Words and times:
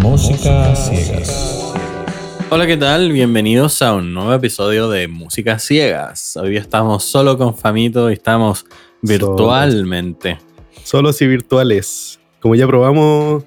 Música 0.00 0.74
Ciegas. 0.76 1.74
Hola, 2.48 2.66
¿qué 2.66 2.76
tal? 2.76 3.10
Bienvenidos 3.10 3.82
a 3.82 3.94
un 3.94 4.14
nuevo 4.14 4.32
episodio 4.32 4.88
de 4.88 5.08
Música 5.08 5.58
Ciegas. 5.58 6.36
Hoy 6.36 6.56
estamos 6.56 7.04
solo 7.04 7.36
con 7.36 7.56
Famito 7.56 8.08
y 8.08 8.12
estamos 8.14 8.64
virtualmente. 9.00 10.38
Solos 10.84 11.20
y 11.22 11.26
virtuales. 11.26 12.20
Como 12.38 12.54
ya 12.54 12.68
probamos, 12.68 13.42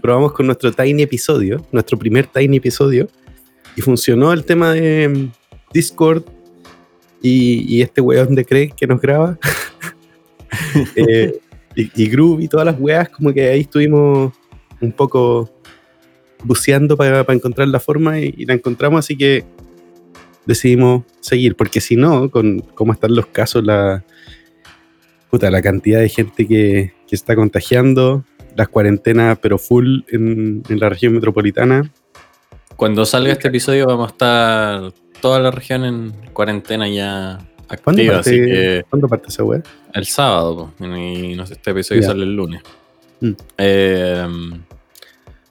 probamos 0.00 0.32
con 0.32 0.46
nuestro 0.46 0.72
Tiny 0.72 1.02
episodio, 1.02 1.66
nuestro 1.70 1.98
primer 1.98 2.26
Tiny 2.26 2.56
episodio, 2.56 3.08
y 3.76 3.82
funcionó 3.82 4.32
el 4.32 4.44
tema 4.44 4.72
de 4.72 5.08
mm, 5.08 5.32
Discord 5.72 6.22
y, 7.20 7.82
este 7.82 8.00
weón 8.00 8.34
de 8.34 8.44
Craig 8.44 8.72
que 8.74 8.86
nos 8.86 9.00
graba. 9.00 9.38
Eh, 10.94 11.40
y, 11.76 11.90
y 11.94 12.08
Groove 12.08 12.42
y 12.42 12.48
todas 12.48 12.66
las 12.66 12.80
weas, 12.80 13.08
como 13.10 13.32
que 13.32 13.48
ahí 13.48 13.60
estuvimos 13.60 14.32
un 14.80 14.92
poco 14.92 15.50
buceando 16.44 16.96
para, 16.96 17.24
encontrar 17.32 17.68
la 17.68 17.80
forma 17.80 18.18
y, 18.18 18.44
la 18.44 18.54
encontramos, 18.54 18.98
así 19.00 19.16
que 19.16 19.44
decidimos 20.44 21.04
seguir, 21.20 21.56
porque 21.56 21.80
si 21.80 21.96
no, 21.96 22.30
con 22.30 22.60
cómo 22.74 22.92
están 22.92 23.14
los 23.14 23.26
casos, 23.26 23.64
la, 23.64 24.04
puta, 25.30 25.50
la 25.50 25.62
cantidad 25.62 26.00
de 26.00 26.08
gente 26.08 26.46
que, 26.46 26.92
que 27.06 27.16
está 27.16 27.34
contagiando, 27.34 28.24
las 28.54 28.68
cuarentenas, 28.68 29.38
pero 29.40 29.58
full 29.58 30.00
en, 30.08 30.62
en, 30.68 30.80
la 30.80 30.88
región 30.88 31.12
metropolitana. 31.12 31.92
Cuando 32.76 33.04
salga 33.04 33.32
este 33.32 33.48
episodio 33.48 33.86
vamos 33.86 34.08
a 34.08 34.12
estar 34.12 34.92
toda 35.20 35.40
la 35.40 35.50
región 35.50 35.84
en 35.84 36.12
cuarentena 36.32 36.88
ya 36.88 37.38
activa, 37.68 38.18
así 38.18 38.30
que... 38.30 38.84
¿Cuándo 38.88 39.08
parte 39.08 39.28
esa 39.28 39.44
web? 39.44 39.64
El 39.92 40.06
sábado, 40.06 40.72
y 40.80 41.34
no 41.34 41.46
sé, 41.46 41.54
este 41.54 41.70
episodio 41.70 42.02
sale 42.02 42.22
el 42.24 42.34
lunes. 42.34 42.62
Mm. 43.20 43.32
Eh, 43.58 44.26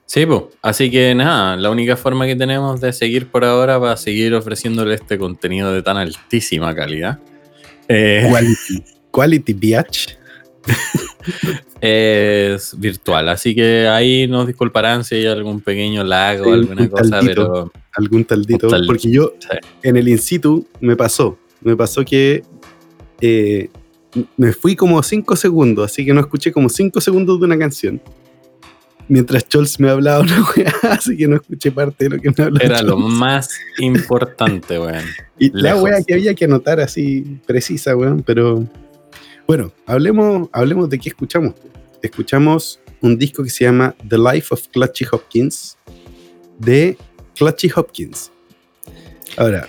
Sí, 0.06 0.26
pues. 0.26 0.44
Así 0.62 0.90
que 0.90 1.14
nada, 1.16 1.58
la 1.58 1.70
única 1.70 1.98
forma 1.98 2.26
que 2.26 2.36
tenemos 2.36 2.80
de 2.80 2.94
seguir 2.94 3.28
por 3.28 3.44
ahora 3.44 3.80
para 3.80 3.98
seguir 3.98 4.34
ofreciéndole 4.34 4.94
este 4.96 5.18
contenido 5.18 5.74
de 5.74 5.82
tan 5.82 5.98
altísima 5.98 6.74
calidad. 6.74 7.20
Eh, 7.88 8.26
quality, 8.30 8.84
quality 9.12 9.54
bitch. 9.54 10.18
es 11.82 12.80
virtual, 12.80 13.30
así 13.30 13.54
que 13.54 13.88
ahí 13.88 14.26
nos 14.28 14.48
disculparán 14.48 15.04
si 15.04 15.16
hay 15.16 15.26
algún 15.28 15.62
pequeño 15.62 16.04
lag 16.04 16.42
o 16.42 16.54
alguna 16.54 16.90
cosa, 16.90 17.20
pero. 17.20 17.72
Algún 17.92 18.26
taldito, 18.26 18.68
porque 18.88 19.12
yo 19.12 19.34
en 19.84 19.98
el 19.98 20.08
in 20.08 20.18
situ 20.18 20.68
me 20.82 20.96
pasó, 20.96 21.38
me 21.66 21.76
pasó 21.76 22.06
que 22.06 22.44
eh, 23.22 23.70
me 24.38 24.54
fui 24.54 24.76
como 24.76 25.02
5 25.02 25.36
segundos, 25.36 25.92
así 25.92 26.06
que 26.06 26.14
no 26.14 26.22
escuché 26.22 26.52
como 26.52 26.70
5 26.70 27.02
segundos 27.02 27.40
de 27.40 27.46
una 27.46 27.58
canción 27.58 28.02
mientras 29.08 29.44
Scholz 29.44 29.80
me 29.80 29.90
hablaba 29.90 30.22
una 30.22 30.44
weá, 30.56 30.74
así 30.84 31.18
que 31.18 31.28
no 31.28 31.36
escuché 31.38 31.72
parte 31.72 32.06
de 32.06 32.10
lo 32.12 32.22
que 32.22 32.30
me 32.30 32.44
hablaba. 32.44 32.66
Era 32.66 32.82
lo 32.82 32.98
más 32.98 33.50
importante, 33.78 34.80
weón. 34.80 35.06
Y 35.38 35.52
la 35.52 35.76
weá 35.76 36.02
que 36.02 36.14
había 36.14 36.34
que 36.34 36.46
anotar 36.46 36.80
así 36.80 37.40
precisa, 37.46 37.96
weón, 37.96 38.24
pero 38.24 38.66
bueno, 39.46 39.74
hablemos, 39.86 40.48
hablemos 40.54 40.90
de 40.90 40.98
qué 40.98 41.10
escuchamos. 41.10 41.56
Escuchamos 42.02 42.80
un 43.02 43.18
disco 43.18 43.44
que 43.44 43.50
se 43.50 43.66
llama 43.66 43.94
The 44.08 44.18
Life 44.18 44.48
of 44.52 44.68
Clutchy 44.70 45.06
Hopkins 45.12 45.78
de 46.58 46.98
Clutchy 47.36 47.70
Hopkins. 47.76 48.32
Ahora, 49.36 49.68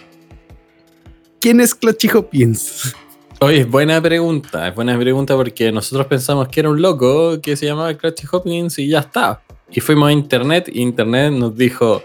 ¿quién 1.47 1.61
es 1.61 1.77
Clutchy 1.77 2.08
Hopkins? 2.12 2.92
Oye, 3.39 3.61
es 3.61 3.70
buena 3.70 4.02
pregunta, 4.02 4.66
es 4.66 4.75
buena 4.75 4.98
pregunta 4.98 5.36
porque 5.36 5.70
nosotros 5.70 6.08
pensamos 6.08 6.48
que 6.48 6.58
era 6.58 6.70
un 6.70 6.83
loco 6.83 7.41
que 7.41 7.55
se 7.55 7.66
llamaba 7.66 7.94
Clutchy 7.94 8.27
Hopkins 8.33 8.80
y 8.80 8.89
ya 8.89 8.98
está. 8.98 9.41
Y 9.70 9.78
fuimos 9.78 10.08
a 10.08 10.12
internet 10.12 10.69
y 10.72 10.83
internet 10.83 11.33
nos 11.33 11.56
dijo, 11.56 12.02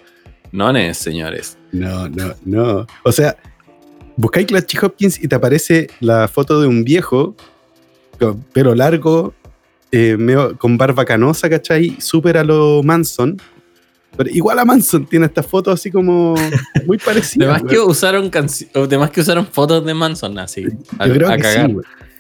no 0.52 0.70
es, 0.78 0.96
señores. 0.96 1.58
No, 1.72 2.08
no, 2.08 2.36
no. 2.46 2.86
O 3.02 3.12
sea, 3.12 3.36
buscáis 4.16 4.46
Clutchy 4.46 4.78
Hopkins 4.80 5.20
y 5.24 5.28
te 5.28 5.34
aparece 5.34 5.88
la 6.02 6.28
foto 6.28 6.62
de 6.62 6.68
un 6.68 6.84
viejo, 6.84 7.36
con 8.20 8.44
pelo 8.44 8.76
largo, 8.76 9.34
eh, 9.92 10.20
con 10.60 10.78
barba 10.78 11.04
canosa, 11.04 11.50
¿cachai? 11.50 11.96
Súper 12.00 12.38
a 12.38 12.44
lo 12.44 12.84
Manson, 12.84 13.42
pero 14.18 14.30
igual 14.30 14.60
a 14.60 14.66
Manson 14.66 15.06
tiene 15.06 15.26
esta 15.26 15.42
foto 15.42 15.72
así 15.72 15.90
como 15.90 16.36
muy 16.86 16.98
parecida. 17.06 17.56
Además 17.56 17.72
que 17.72 17.80
usaron 17.80 18.30
que 18.30 19.22
usaron 19.22 19.46
fotos 19.46 19.86
de 19.86 19.94
Manson 19.94 20.38
así. 20.40 20.64
Yo 20.64 21.14
creo 21.14 21.30
que 21.38 21.44
sí. 21.44 21.76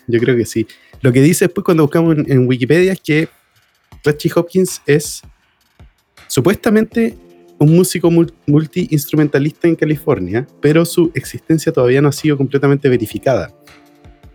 Yo 0.08 0.20
creo 0.20 0.36
que 0.36 0.46
sí. 0.46 0.68
Lo 1.02 1.12
que 1.12 1.22
dice 1.22 1.46
después 1.46 1.66
cuando 1.66 1.84
buscamos 1.84 2.16
en, 2.28 2.48
Wikipedia 2.48 2.94
es 2.94 3.02
que 3.02 3.28
Richie 4.04 4.32
Hopkins 4.36 4.82
es 4.86 5.22
supuestamente 6.28 7.18
un 7.58 7.76
músico 7.76 8.10
multi-instrumentalista 8.48 9.68
en 9.68 9.76
California, 9.76 10.48
pero 10.62 10.86
su 10.86 11.12
existencia 11.14 11.72
todavía 11.72 12.02
no 12.02 12.10
ha 12.10 12.14
sido 12.14 12.38
completamente 12.38 12.90
verificada. 12.90 13.54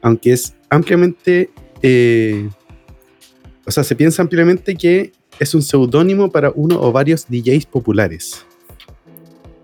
Aunque 0.03 0.33
es 0.33 0.55
ampliamente. 0.71 1.51
Eh, 1.83 2.49
o 3.65 3.71
sea, 3.71 3.83
se 3.83 3.97
piensa 3.97 4.23
ampliamente 4.23 4.77
que 4.77 5.13
es 5.39 5.55
un 5.55 5.63
seudónimo 5.63 6.31
para 6.31 6.51
uno 6.55 6.81
o 6.81 6.93
varios 6.93 7.27
DJs 7.29 7.67
populares. 7.67 8.45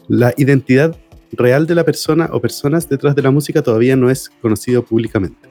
La 0.09 0.34
identidad 0.37 0.97
real 1.33 1.66
de 1.66 1.75
la 1.75 1.84
persona 1.84 2.28
o 2.33 2.41
personas 2.41 2.88
detrás 2.88 3.15
de 3.15 3.22
la 3.22 3.31
música 3.31 3.62
todavía 3.62 3.97
no 3.97 4.10
es 4.10 4.31
conocido 4.41 4.84
públicamente. 4.84 5.49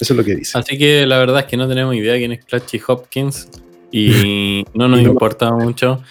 Eso 0.00 0.12
es 0.12 0.16
lo 0.16 0.24
que 0.24 0.34
dice. 0.34 0.58
Así 0.58 0.76
que 0.76 1.06
la 1.06 1.18
verdad 1.18 1.40
es 1.40 1.46
que 1.46 1.56
no 1.56 1.68
tenemos 1.68 1.94
idea 1.94 2.16
quién 2.16 2.32
es 2.32 2.44
Clutchy 2.44 2.80
Hopkins 2.86 3.48
y 3.92 4.64
no 4.74 4.88
nos 4.88 5.00
importa 5.00 5.52
mucho. 5.52 6.02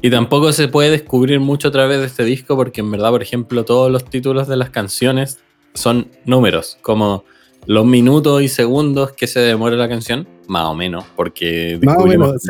Y 0.00 0.10
tampoco 0.10 0.52
se 0.52 0.68
puede 0.68 0.90
descubrir 0.90 1.40
mucho 1.40 1.68
a 1.68 1.70
través 1.70 1.98
de 1.98 2.06
este 2.06 2.24
disco 2.24 2.56
porque 2.56 2.82
en 2.82 2.90
verdad, 2.90 3.10
por 3.10 3.22
ejemplo, 3.22 3.64
todos 3.64 3.90
los 3.90 4.04
títulos 4.04 4.46
de 4.46 4.56
las 4.56 4.70
canciones 4.70 5.38
son 5.72 6.08
números, 6.26 6.78
como 6.82 7.24
los 7.66 7.86
minutos 7.86 8.42
y 8.42 8.48
segundos 8.48 9.12
que 9.12 9.26
se 9.26 9.40
demora 9.40 9.76
la 9.76 9.88
canción, 9.88 10.28
más 10.48 10.64
o 10.64 10.74
menos, 10.74 11.04
porque 11.16 11.78
más 11.82 11.96
o 11.98 12.06
menos, 12.06 12.42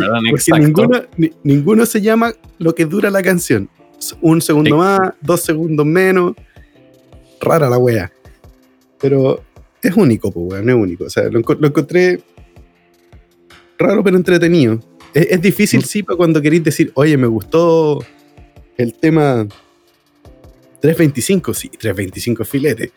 ninguno, 0.59 1.03
ninguno, 1.43 1.87
se 1.87 2.01
llama 2.01 2.33
lo 2.59 2.75
que 2.75 2.85
dura 2.87 3.11
la 3.11 3.23
canción. 3.23 3.69
Un 4.21 4.43
segundo 4.43 4.77
más, 4.77 5.01
dos 5.21 5.43
segundos 5.43 5.87
menos. 5.87 6.35
Rara 7.41 7.69
la 7.69 7.79
wea. 7.79 8.13
Pero 9.01 9.43
es 9.83 9.95
único, 9.97 10.33
pues, 10.33 10.47
weón, 10.53 10.69
es 10.69 10.75
único. 10.75 11.05
O 11.05 11.11
sea, 11.11 11.25
lo, 11.31 11.39
encontré 11.39 12.23
raro 13.79 14.03
pero 14.03 14.17
entretenido. 14.17 14.81
Es, 15.13 15.41
difícil, 15.41 15.81
mm. 15.81 15.85
sí, 15.85 16.03
para 16.03 16.17
cuando 16.17 16.43
queréis 16.43 16.65
decir, 16.65 16.91
oye, 16.95 17.17
me 17.17 17.29
gustó 17.29 18.05
el 18.77 18.95
tema 18.95 19.47
325, 20.81 21.55
sí, 21.55 21.69
325 21.69 22.45
filete. 22.45 22.93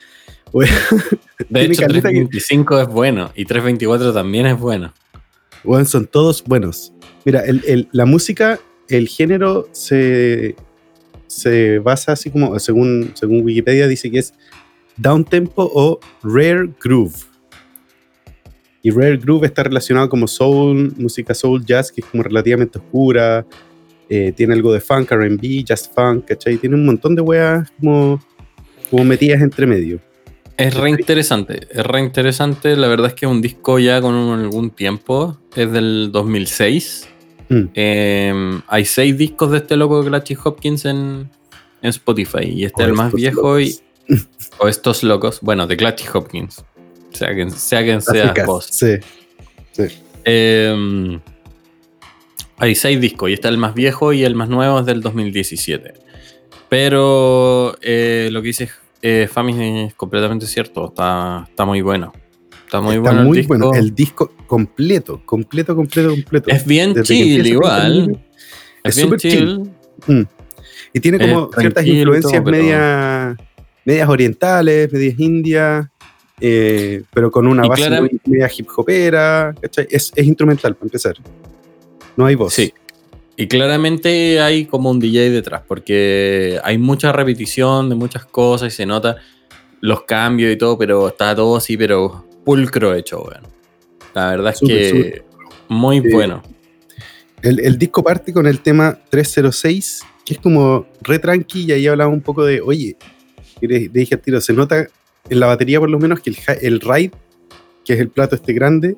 de 1.50 1.62
hecho, 1.62 1.88
325 1.88 2.82
es 2.82 2.88
bueno 2.88 3.32
y 3.36 3.46
324 3.46 4.14
también 4.14 4.46
es 4.48 4.60
bueno. 4.60 4.94
Bueno, 5.64 5.86
son 5.86 6.08
todos 6.08 6.44
buenos. 6.44 6.94
Mira, 7.26 7.44
la 7.92 8.06
música, 8.06 8.60
el 8.88 9.08
género 9.08 9.68
se, 9.72 10.56
se 11.28 11.80
basa 11.80 12.14
así 12.14 12.30
como, 12.30 12.58
según, 12.60 13.12
según 13.16 13.44
Wikipedia, 13.44 13.88
dice 13.88 14.10
que 14.10 14.20
es 14.20 14.34
down 14.96 15.26
tempo 15.26 15.70
o 15.74 16.00
rare 16.24 16.70
groove. 16.82 17.16
Y 18.82 18.92
rare 18.92 19.18
groove 19.18 19.46
está 19.46 19.64
relacionado 19.64 20.08
como 20.08 20.28
soul, 20.28 20.94
música 20.98 21.34
soul, 21.34 21.66
jazz, 21.66 21.92
que 21.92 22.02
es 22.02 22.08
como 22.08 22.24
relativamente 22.24 22.80
oscura. 22.80 23.46
Eh, 24.10 24.32
tiene 24.36 24.54
algo 24.54 24.72
de 24.72 24.80
funk, 24.80 25.12
RB, 25.12 25.66
jazz 25.66 25.92
funk, 25.94 26.26
¿cachai? 26.26 26.58
Tiene 26.58 26.76
un 26.76 26.86
montón 26.86 27.14
de 27.14 27.22
weas 27.22 27.70
como, 27.78 28.22
como 28.90 29.04
metidas 29.04 29.42
entre 29.42 29.68
medio. 29.68 30.00
Es 30.58 30.74
re 30.74 30.90
interesante, 30.90 31.68
es 31.70 31.86
re 31.86 32.00
interesante. 32.00 32.76
La 32.76 32.88
verdad 32.88 33.08
es 33.08 33.14
que 33.14 33.28
es 33.28 33.32
un 33.32 33.42
disco 33.44 33.78
ya 33.78 34.02
con 34.02 34.16
algún 34.16 34.72
tiempo, 34.72 35.38
es 35.56 35.72
del 35.72 36.10
2006. 36.12 37.08
Mm. 37.50 37.64
Em, 37.76 38.62
hay 38.68 38.86
seis 38.86 39.16
discos 39.18 39.52
de 39.52 39.58
este 39.58 39.78
loco 39.78 40.02
de 40.02 40.10
Clutchy 40.10 40.36
Hopkins 40.44 40.86
en, 40.86 41.30
Spotify 41.84 42.44
y 42.44 42.66
este 42.66 42.82
es 42.82 42.90
el 42.90 42.96
más 42.96 43.14
viejo 43.14 43.60
y, 43.62 43.80
o 44.58 44.68
estos 44.68 45.04
locos, 45.04 45.40
bueno, 45.42 45.68
de 45.68 45.78
Clutchy 45.78 46.06
Hopkins. 46.12 46.66
Sea 47.14 47.34
quien 47.34 47.52
sea, 47.52 47.84
quien 47.84 48.02
sea 48.02 48.34
vos. 48.46 48.66
Sí. 48.70 48.98
Em, 50.26 51.22
hay 52.58 52.76
seis 52.76 53.00
discos 53.00 53.30
y 53.30 53.34
este 53.34 53.48
es 53.48 53.52
el 53.52 53.60
más 53.60 53.76
viejo 53.76 54.12
y 54.12 54.24
el 54.24 54.34
más 54.34 54.50
nuevo 54.50 54.80
es 54.80 54.86
del 54.88 55.02
2017. 55.02 55.94
Pero 56.68 57.78
eh, 57.82 58.30
lo 58.32 58.42
que 58.42 58.48
dice 58.48 58.70
eh, 59.02 59.28
Fami 59.32 59.86
es 59.86 59.94
completamente 59.94 60.46
cierto, 60.46 60.88
está, 60.90 61.46
está 61.50 61.66
muy 61.66 61.82
bueno. 61.82 62.14
Está 62.66 62.82
muy 62.82 62.98
bueno. 62.98 63.22
el 63.22 63.32
disco. 63.32 63.48
bueno. 63.48 63.74
El 63.74 63.96
disco 63.96 64.32
completo, 64.46 65.22
completo, 65.26 65.76
completo, 65.76 66.10
completo. 66.10 66.50
Es 66.50 66.66
bien 66.66 67.02
chill, 67.04 67.46
igual. 67.48 68.20
Es 68.84 68.96
súper 68.96 69.20
chill. 69.20 69.70
Mm. 70.06 70.22
Y 70.94 71.00
tiene 71.00 71.20
como 71.20 71.50
ciertas 71.58 71.86
influencias 71.86 72.44
medias, 72.44 73.38
medias 73.86 74.10
orientales, 74.10 74.92
medias 74.92 75.20
indias. 75.20 75.88
eh, 76.40 77.04
pero 77.14 77.32
con 77.32 77.48
una 77.48 77.68
base 77.68 77.90
muy, 78.02 78.20
media 78.26 78.50
hip 78.56 78.68
hopera, 78.76 79.56
Es, 79.62 80.12
es 80.16 80.26
instrumental 80.26 80.76
para 80.76 80.86
empezar. 80.86 81.16
No 82.16 82.26
hay 82.26 82.36
voz. 82.36 82.54
Sí. 82.54 82.74
Y 83.40 83.48
claramente 83.48 84.42
hay 84.42 84.66
como 84.66 84.90
un 84.90 85.00
DJ 85.00 85.30
detrás, 85.30 85.62
porque 85.68 86.60
hay 86.64 86.80
mucha 86.80 87.12
repetición 87.12 87.88
de 87.88 87.94
muchas 87.94 88.26
cosas 88.26 88.74
y 88.74 88.76
se 88.76 88.88
nota 88.88 89.18
los 89.80 90.02
cambios 90.06 90.52
y 90.52 90.58
todo, 90.58 90.76
pero 90.76 91.10
está 91.10 91.36
todo 91.36 91.56
así, 91.56 91.78
pero 91.78 92.26
pulcro 92.44 92.96
hecho, 92.96 93.22
weón. 93.22 93.44
La 94.16 94.32
verdad 94.32 94.56
es 94.60 94.68
que 94.68 95.24
muy 95.68 96.00
bueno. 96.00 96.42
El, 97.44 97.78
disco 97.78 98.04
parte 98.04 98.34
con 98.34 98.48
el 98.48 98.62
tema 98.62 98.98
306, 99.12 100.04
que 100.26 100.34
es 100.34 100.40
como 100.40 100.88
re 101.02 101.20
tranqui, 101.20 101.66
y 101.66 101.72
ahí 101.72 101.86
hablaba 101.86 102.12
un 102.12 102.22
poco 102.22 102.44
de, 102.44 102.60
oye, 102.62 102.98
le 103.62 103.88
dije 103.90 104.16
al 104.16 104.22
tiro, 104.22 104.42
se 104.42 104.54
nota 104.54 104.88
en 105.30 105.40
la 105.40 105.46
batería 105.46 105.80
por 105.80 105.92
lo 105.92 106.00
menos 106.00 106.22
que 106.22 106.32
el, 106.32 106.38
el 106.62 106.80
ride, 106.80 107.12
que 107.86 107.94
es 107.94 108.00
el 108.00 108.10
plato 108.10 108.36
este 108.36 108.54
grande, 108.54 108.98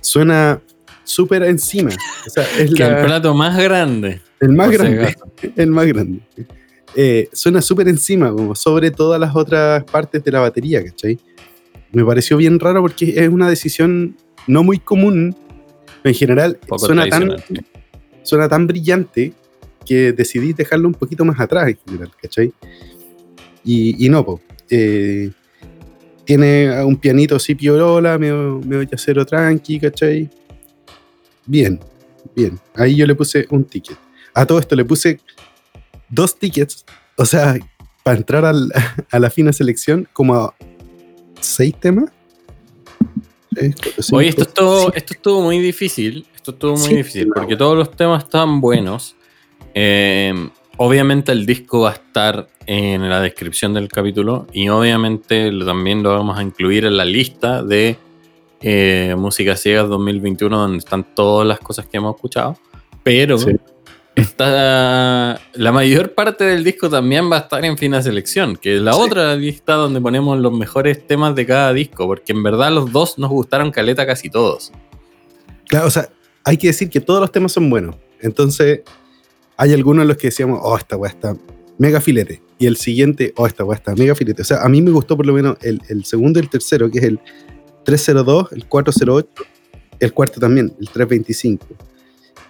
suena 0.00 0.62
súper 1.04 1.42
encima. 1.44 1.90
O 2.26 2.30
sea, 2.30 2.44
es 2.58 2.74
que 2.74 2.82
el 2.82 3.04
plato 3.04 3.34
más 3.34 3.56
grande. 3.56 4.20
El 4.40 4.52
más 4.52 4.70
grande. 4.70 5.14
El 5.56 5.68
más 5.68 5.86
grande. 5.86 6.20
Eh, 6.96 7.28
suena 7.32 7.60
súper 7.60 7.88
encima, 7.88 8.30
como 8.30 8.54
sobre 8.54 8.90
todas 8.90 9.20
las 9.20 9.34
otras 9.34 9.84
partes 9.84 10.22
de 10.22 10.30
la 10.30 10.40
batería, 10.40 10.84
¿cachai? 10.84 11.18
Me 11.92 12.04
pareció 12.04 12.36
bien 12.36 12.58
raro 12.58 12.82
porque 12.82 13.14
es 13.16 13.28
una 13.28 13.48
decisión 13.48 14.16
no 14.46 14.62
muy 14.62 14.78
común. 14.78 15.34
En 16.02 16.14
general, 16.14 16.58
suena 16.76 17.06
tan, 17.06 17.36
suena 18.22 18.48
tan 18.48 18.66
brillante 18.66 19.32
que 19.86 20.12
decidí 20.12 20.52
dejarlo 20.52 20.88
un 20.88 20.94
poquito 20.94 21.24
más 21.24 21.40
atrás 21.40 21.68
en 21.68 21.78
general, 21.84 22.10
¿cachai? 22.20 22.52
Y, 23.64 24.08
no, 24.10 24.24
pues. 24.24 24.40
tiene 26.26 26.84
un 26.84 26.96
pianito 26.96 27.36
así 27.36 27.54
piorola, 27.54 28.18
me, 28.18 28.30
me 28.30 28.76
voy 28.76 28.88
a 28.92 28.94
hacer 28.94 29.24
tranqui, 29.24 29.80
¿cachai? 29.80 30.28
Bien, 31.46 31.80
bien. 32.34 32.58
Ahí 32.74 32.96
yo 32.96 33.06
le 33.06 33.14
puse 33.14 33.46
un 33.50 33.64
ticket. 33.64 33.98
A 34.32 34.46
todo 34.46 34.58
esto 34.58 34.74
le 34.74 34.84
puse 34.84 35.20
dos 36.08 36.38
tickets, 36.38 36.84
o 37.16 37.24
sea, 37.24 37.56
para 38.02 38.16
entrar 38.16 38.44
a 39.10 39.18
la 39.18 39.30
fina 39.30 39.52
selección, 39.52 40.08
como 40.12 40.34
a 40.34 40.54
seis 41.40 41.74
temas. 41.78 42.10
Oye, 44.12 44.28
esto 44.28 44.42
estuvo, 44.42 44.92
esto 44.92 45.14
estuvo 45.14 45.42
muy 45.42 45.60
difícil. 45.60 46.26
Esto 46.34 46.50
estuvo 46.50 46.76
muy 46.76 46.96
difícil 46.96 47.28
porque 47.34 47.56
todos 47.56 47.76
los 47.76 47.90
temas 47.96 48.24
están 48.24 48.60
buenos. 48.60 49.16
Eh, 49.74 50.34
obviamente 50.76 51.32
el 51.32 51.46
disco 51.46 51.80
va 51.80 51.90
a 51.90 51.94
estar 51.94 52.48
en 52.66 53.08
la 53.08 53.20
descripción 53.20 53.74
del 53.74 53.88
capítulo 53.88 54.46
y 54.52 54.68
obviamente 54.68 55.50
también 55.64 56.02
lo 56.02 56.10
vamos 56.10 56.38
a 56.38 56.42
incluir 56.42 56.84
en 56.84 56.96
la 56.96 57.04
lista 57.04 57.62
de 57.62 57.96
eh, 58.66 59.14
Música 59.18 59.56
Ciegas 59.56 59.90
2021 59.90 60.58
donde 60.58 60.78
están 60.78 61.04
todas 61.14 61.46
las 61.46 61.58
cosas 61.58 61.86
que 61.86 61.98
hemos 61.98 62.14
escuchado. 62.14 62.58
Pero 63.02 63.36
está, 64.14 65.38
la 65.52 65.72
mayor 65.72 66.14
parte 66.14 66.44
del 66.44 66.64
disco 66.64 66.88
también 66.88 67.30
va 67.30 67.36
a 67.36 67.40
estar 67.40 67.62
en 67.62 67.76
Fina 67.76 68.02
Selección, 68.02 68.56
que 68.56 68.76
es 68.76 68.80
la 68.80 68.96
otra 68.96 69.36
lista 69.36 69.74
donde 69.74 70.00
ponemos 70.00 70.38
los 70.38 70.50
mejores 70.50 71.06
temas 71.06 71.34
de 71.34 71.44
cada 71.44 71.74
disco, 71.74 72.06
porque 72.06 72.32
en 72.32 72.42
verdad 72.42 72.72
los 72.72 72.90
dos 72.90 73.18
nos 73.18 73.28
gustaron 73.28 73.70
caleta 73.70 74.06
casi 74.06 74.30
todos. 74.30 74.72
Claro, 75.68 75.88
o 75.88 75.90
sea, 75.90 76.08
hay 76.42 76.56
que 76.56 76.68
decir 76.68 76.88
que 76.88 77.00
todos 77.00 77.20
los 77.20 77.30
temas 77.30 77.52
son 77.52 77.68
buenos. 77.68 77.96
Entonces, 78.22 78.80
hay 79.58 79.74
algunos 79.74 80.02
en 80.02 80.08
los 80.08 80.16
que 80.16 80.28
decíamos, 80.28 80.58
oh, 80.62 80.78
esta 80.78 80.96
weá 80.96 81.10
está 81.10 81.36
mega 81.76 82.00
filete. 82.00 82.40
Y 82.58 82.64
el 82.64 82.78
siguiente, 82.78 83.34
oh, 83.36 83.46
esta 83.46 83.62
weá 83.62 83.76
está 83.76 83.94
mega 83.94 84.14
filete. 84.14 84.40
O 84.40 84.44
sea, 84.46 84.62
a 84.62 84.70
mí 84.70 84.80
me 84.80 84.90
gustó 84.90 85.18
por 85.18 85.26
lo 85.26 85.34
menos 85.34 85.58
el, 85.60 85.82
el 85.90 86.06
segundo 86.06 86.38
y 86.38 86.42
el 86.42 86.48
tercero, 86.48 86.90
que 86.90 86.98
es 87.00 87.04
el 87.04 87.20
302, 87.84 88.52
el 88.52 88.66
408, 88.66 89.28
el 90.00 90.12
cuarto 90.12 90.40
también, 90.40 90.74
el 90.80 90.88
325 90.88 91.66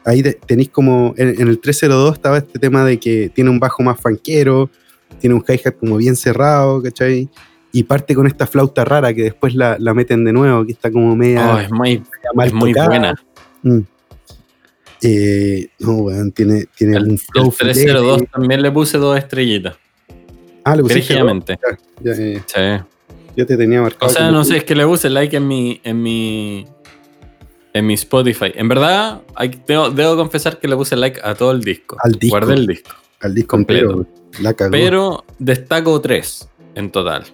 ahí 0.05 0.23
tenéis 0.47 0.69
como, 0.69 1.15
en, 1.17 1.49
el 1.49 1.59
302 1.59 2.15
estaba 2.15 2.39
este 2.39 2.59
tema 2.59 2.85
de 2.85 2.99
que 2.99 3.31
tiene 3.31 3.51
un 3.51 3.59
bajo 3.59 3.83
más 3.83 4.01
fanquero, 4.01 4.71
tiene 5.19 5.35
un 5.35 5.45
hi-hat 5.47 5.77
como 5.79 5.97
bien 5.97 6.17
cerrado, 6.17 6.83
¿cachai? 6.83 7.29
Y 7.73 7.83
parte 7.85 8.15
con 8.15 8.27
esta 8.27 8.47
flauta 8.47 8.85
rara 8.85 9.13
que 9.13 9.23
después 9.23 9.55
la, 9.55 9.79
meten 9.95 10.25
de 10.25 10.33
nuevo, 10.33 10.65
que 10.65 10.73
está 10.73 10.93
como 10.93 11.17
media... 11.17 11.55
Oh, 11.55 11.59
es 11.59 11.71
muy, 11.73 12.03
muy 12.53 12.73
buena. 12.73 13.15
Mm. 13.63 13.81
Eh, 15.03 15.69
no, 15.81 15.93
weón, 15.97 16.33
tiene, 16.33 16.67
tiene 16.77 16.97
el, 16.97 17.09
un 17.09 17.19
flow. 17.19 17.47
El 17.47 17.53
302 17.53 18.23
también 18.33 18.63
le 18.63 18.71
puse 18.71 18.97
dos 18.97 19.19
estrellitas. 19.19 19.77
Ah, 20.63 20.77
le 20.77 20.83
puse 20.83 21.03
Sí. 21.03 22.43
Yo 23.37 23.47
te 23.47 23.57
tenía 23.57 23.83
marcado. 23.83 24.11
O 24.11 24.15
sea, 24.15 24.31
no 24.31 24.45
sé, 24.45 24.59
es 24.59 24.65
que 24.65 24.75
le 24.75 24.87
puse 24.87 25.11
like 25.11 25.37
en 25.37 25.49
mi, 25.49 25.81
en 25.83 26.03
mi, 26.03 26.67
en 27.73 27.87
mi 27.87 27.95
Spotify. 27.95 28.53
En 28.55 28.69
verdad, 28.69 29.23
debo, 29.67 30.17
confesar 30.17 30.59
que 30.59 30.69
le 30.69 30.77
puse 30.77 30.97
like 30.97 31.21
a 31.23 31.35
todo 31.35 31.53
el 31.53 31.61
disco. 31.61 31.97
Al 32.01 32.13
disco. 32.13 32.37
Guardé 32.37 32.55
el 32.55 32.67
disco. 32.67 32.91
Al 33.21 33.35
disco 33.35 33.57
completo. 33.57 34.07
Pero 34.71 35.25
destaco 35.39 36.01
tres 36.01 36.49
en 36.75 36.91
total. 36.91 37.25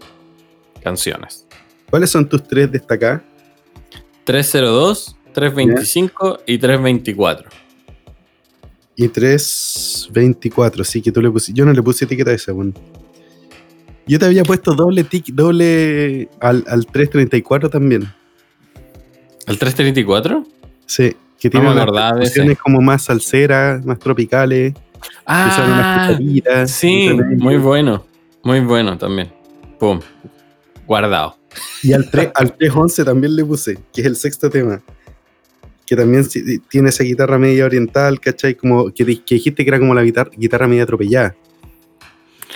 Canciones. 0.83 1.47
¿Cuáles 1.91 2.11
son 2.11 2.29
tus 2.29 2.47
tres 2.47 2.71
destacadas? 2.71 3.23
302, 4.25 5.17
325 5.33 6.41
y 6.47 6.59
324. 6.59 7.51
Y 8.97 9.09
324, 9.09 10.85
sí, 10.85 11.03
que 11.03 11.11
tú 11.11 11.21
le 11.21 11.31
pusiste. 11.31 11.59
Yo 11.59 11.65
no 11.65 11.73
le 11.73 11.83
puse 11.83 12.05
etiqueta 12.05 12.31
a 12.31 12.35
esa, 12.35 12.53
bueno. 12.53 12.73
Yo 14.07 14.19
te 14.19 14.27
había 14.27 14.43
puesto 14.43 14.75
doble 14.75 15.05
tic, 15.05 15.27
doble 15.27 16.29
al, 16.41 16.65
al 16.67 16.87
334 16.87 17.71
también. 17.71 18.13
¿El 19.47 19.59
334? 19.59 20.45
Sí, 20.87 21.17
que 21.39 21.51
tiene 21.51 21.71
unas 21.71 21.87
canciones 21.87 22.59
como 22.59 22.81
más 22.81 23.05
salseras, 23.05 23.85
más 23.85 23.99
tropicales. 23.99 24.75
Ah, 25.27 26.17
sí, 26.67 27.11
muy 27.39 27.57
bueno, 27.57 28.05
muy 28.43 28.61
bueno 28.61 28.99
también. 28.99 29.33
Pum, 29.79 30.01
guardado. 30.87 31.37
Y 31.83 31.93
al, 31.93 32.11
3, 32.11 32.31
al 32.35 32.57
311 32.57 33.05
también 33.05 33.35
le 33.35 33.45
puse, 33.45 33.79
que 33.93 34.03
es 34.03 34.07
el 34.07 34.17
sexto 34.17 34.51
tema. 34.51 34.83
Que 35.87 35.97
también 35.97 36.25
tiene 36.69 36.91
esa 36.91 37.03
guitarra 37.03 37.39
media 37.39 37.65
oriental, 37.65 38.21
¿cachai? 38.21 38.55
Como 38.55 38.93
que, 38.93 39.05
dijiste 39.05 39.65
que 39.65 39.69
era 39.69 39.79
como 39.79 39.95
la 39.95 40.03
guitarra, 40.03 40.31
guitarra 40.37 40.69
media 40.69 40.85
atropellada. 40.85 41.35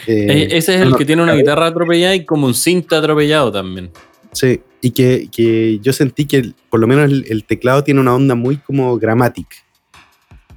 Eh, 0.07 0.49
ese 0.51 0.75
es 0.75 0.81
el 0.81 0.97
que 0.97 1.05
tiene 1.05 1.23
una 1.23 1.35
guitarra 1.35 1.67
atropellada 1.67 2.15
y 2.15 2.25
como 2.25 2.47
un 2.47 2.55
cinto 2.55 2.97
atropellado 2.97 3.51
también. 3.53 3.91
Sí, 4.33 4.61
y 4.81 4.91
que, 4.91 5.79
yo 5.81 5.93
sentí 5.93 6.27
que 6.27 6.53
por 6.69 6.81
lo 6.81 6.87
menos 6.87 7.11
el, 7.11 7.45
teclado 7.45 7.85
tiene 7.85 8.01
una 8.01 8.15
onda 8.15 8.35
muy 8.35 8.57
como 8.59 8.99
Grammatic. 8.99 9.47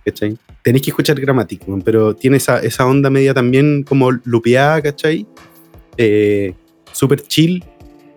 ¿Cachai? 0.03 0.37
Tenéis 0.63 0.83
que 0.83 0.89
escuchar 0.89 1.19
Grammatic, 1.19 1.63
pero 1.83 2.15
tiene 2.15 2.37
esa, 2.37 2.85
onda 2.85 3.09
media 3.09 3.33
también 3.33 3.83
como 3.83 4.11
lupeada, 4.11 4.81
¿cachai? 4.81 5.25
Eh, 5.97 6.53
Súper 6.91 7.21
chill 7.21 7.63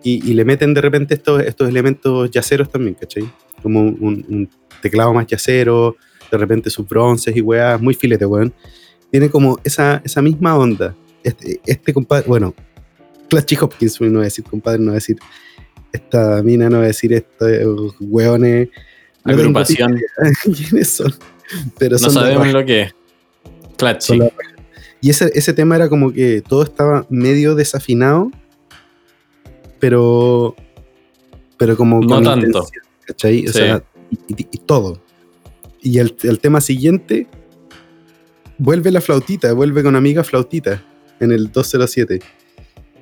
y, 0.03 0.33
le 0.33 0.45
meten 0.45 0.73
de 0.73 0.81
repente 0.81 1.13
estos, 1.13 1.43
estos 1.43 1.69
elementos 1.69 2.31
yaceros 2.31 2.69
también, 2.69 2.95
¿cachai? 2.95 3.29
Como 3.61 3.81
un, 3.81 4.49
teclado 4.81 5.13
más 5.13 5.27
yacero, 5.27 5.95
de 6.31 6.37
repente 6.37 6.71
sus 6.71 6.87
bronces 6.87 7.35
y 7.35 7.41
weas, 7.41 7.79
muy 7.79 7.93
filete, 7.93 8.25
weón. 8.25 8.51
Tiene 9.11 9.29
como 9.29 9.59
esa, 9.63 10.01
esa 10.03 10.21
misma 10.21 10.57
onda. 10.57 10.95
Este, 11.23 11.61
este 11.65 11.93
compadre, 11.93 12.27
bueno, 12.27 12.53
Clutchy 13.29 13.57
Hopkins, 13.61 14.01
no 14.01 14.09
voy 14.09 14.21
a 14.21 14.23
decir 14.23 14.43
compadre, 14.43 14.79
no 14.79 14.85
voy 14.87 14.93
a 14.93 14.95
decir 14.95 15.17
esta 15.91 16.41
mina 16.43 16.69
no 16.69 16.77
va 16.77 16.83
a 16.83 16.87
decir 16.87 17.13
esto, 17.13 17.45
hueones. 17.99 18.69
Agrupación. 19.23 19.99
¿Quiénes 20.43 20.89
son? 20.89 21.13
Pero 21.77 21.97
no 21.99 22.09
sabemos 22.09 22.47
lo 22.51 22.65
que 22.65 22.81
es. 22.83 22.95
Clutchy. 23.77 24.19
Y 25.01 25.09
ese, 25.09 25.31
ese 25.33 25.53
tema 25.53 25.75
era 25.75 25.89
como 25.89 26.13
que 26.13 26.41
todo 26.41 26.63
estaba 26.63 27.05
medio 27.09 27.55
desafinado, 27.55 28.31
pero. 29.79 30.55
Pero 31.57 31.75
como. 31.75 31.99
No 32.01 32.21
tanto. 32.21 32.67
¿Cachai? 33.05 33.47
O 33.47 33.51
sea, 33.51 33.83
y, 34.27 34.57
todo. 34.59 35.01
Y 35.81 35.99
el, 35.99 36.15
el, 36.23 36.39
tema 36.39 36.61
siguiente. 36.61 37.27
Vuelve 38.57 38.91
la 38.91 39.01
flautita, 39.01 39.53
vuelve 39.53 39.81
con 39.81 39.95
amiga 39.95 40.23
flautita 40.23 40.83
en 41.21 41.31
el 41.31 41.51
207. 41.51 42.19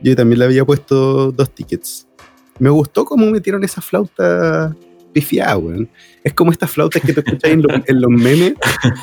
Yo 0.02 0.16
también 0.16 0.40
le 0.40 0.46
había 0.46 0.64
puesto 0.64 1.32
dos 1.32 1.54
tickets 1.54 2.10
me 2.60 2.70
gustó 2.70 3.06
cómo 3.06 3.26
metieron 3.28 3.64
esa 3.64 3.82
flauta 3.82 4.76
pifiada, 5.14 5.58
weón. 5.58 5.90
Es 6.24 6.34
como 6.34 6.52
estas 6.52 6.70
flautas 6.70 7.02
que 7.02 7.14
te 7.14 7.22
escuchas 7.22 7.52
en, 7.52 7.64
los 8.02 8.12
memes 8.12 8.54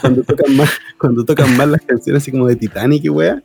cuando 0.01 0.23
tocan, 0.23 0.57
más, 0.57 0.71
cuando 0.99 1.25
tocan 1.25 1.57
más 1.57 1.67
las 1.69 1.81
canciones 1.83 2.23
así 2.23 2.31
como 2.31 2.47
de 2.47 2.57
Titanic 2.57 3.05
y 3.05 3.09
weá. 3.09 3.43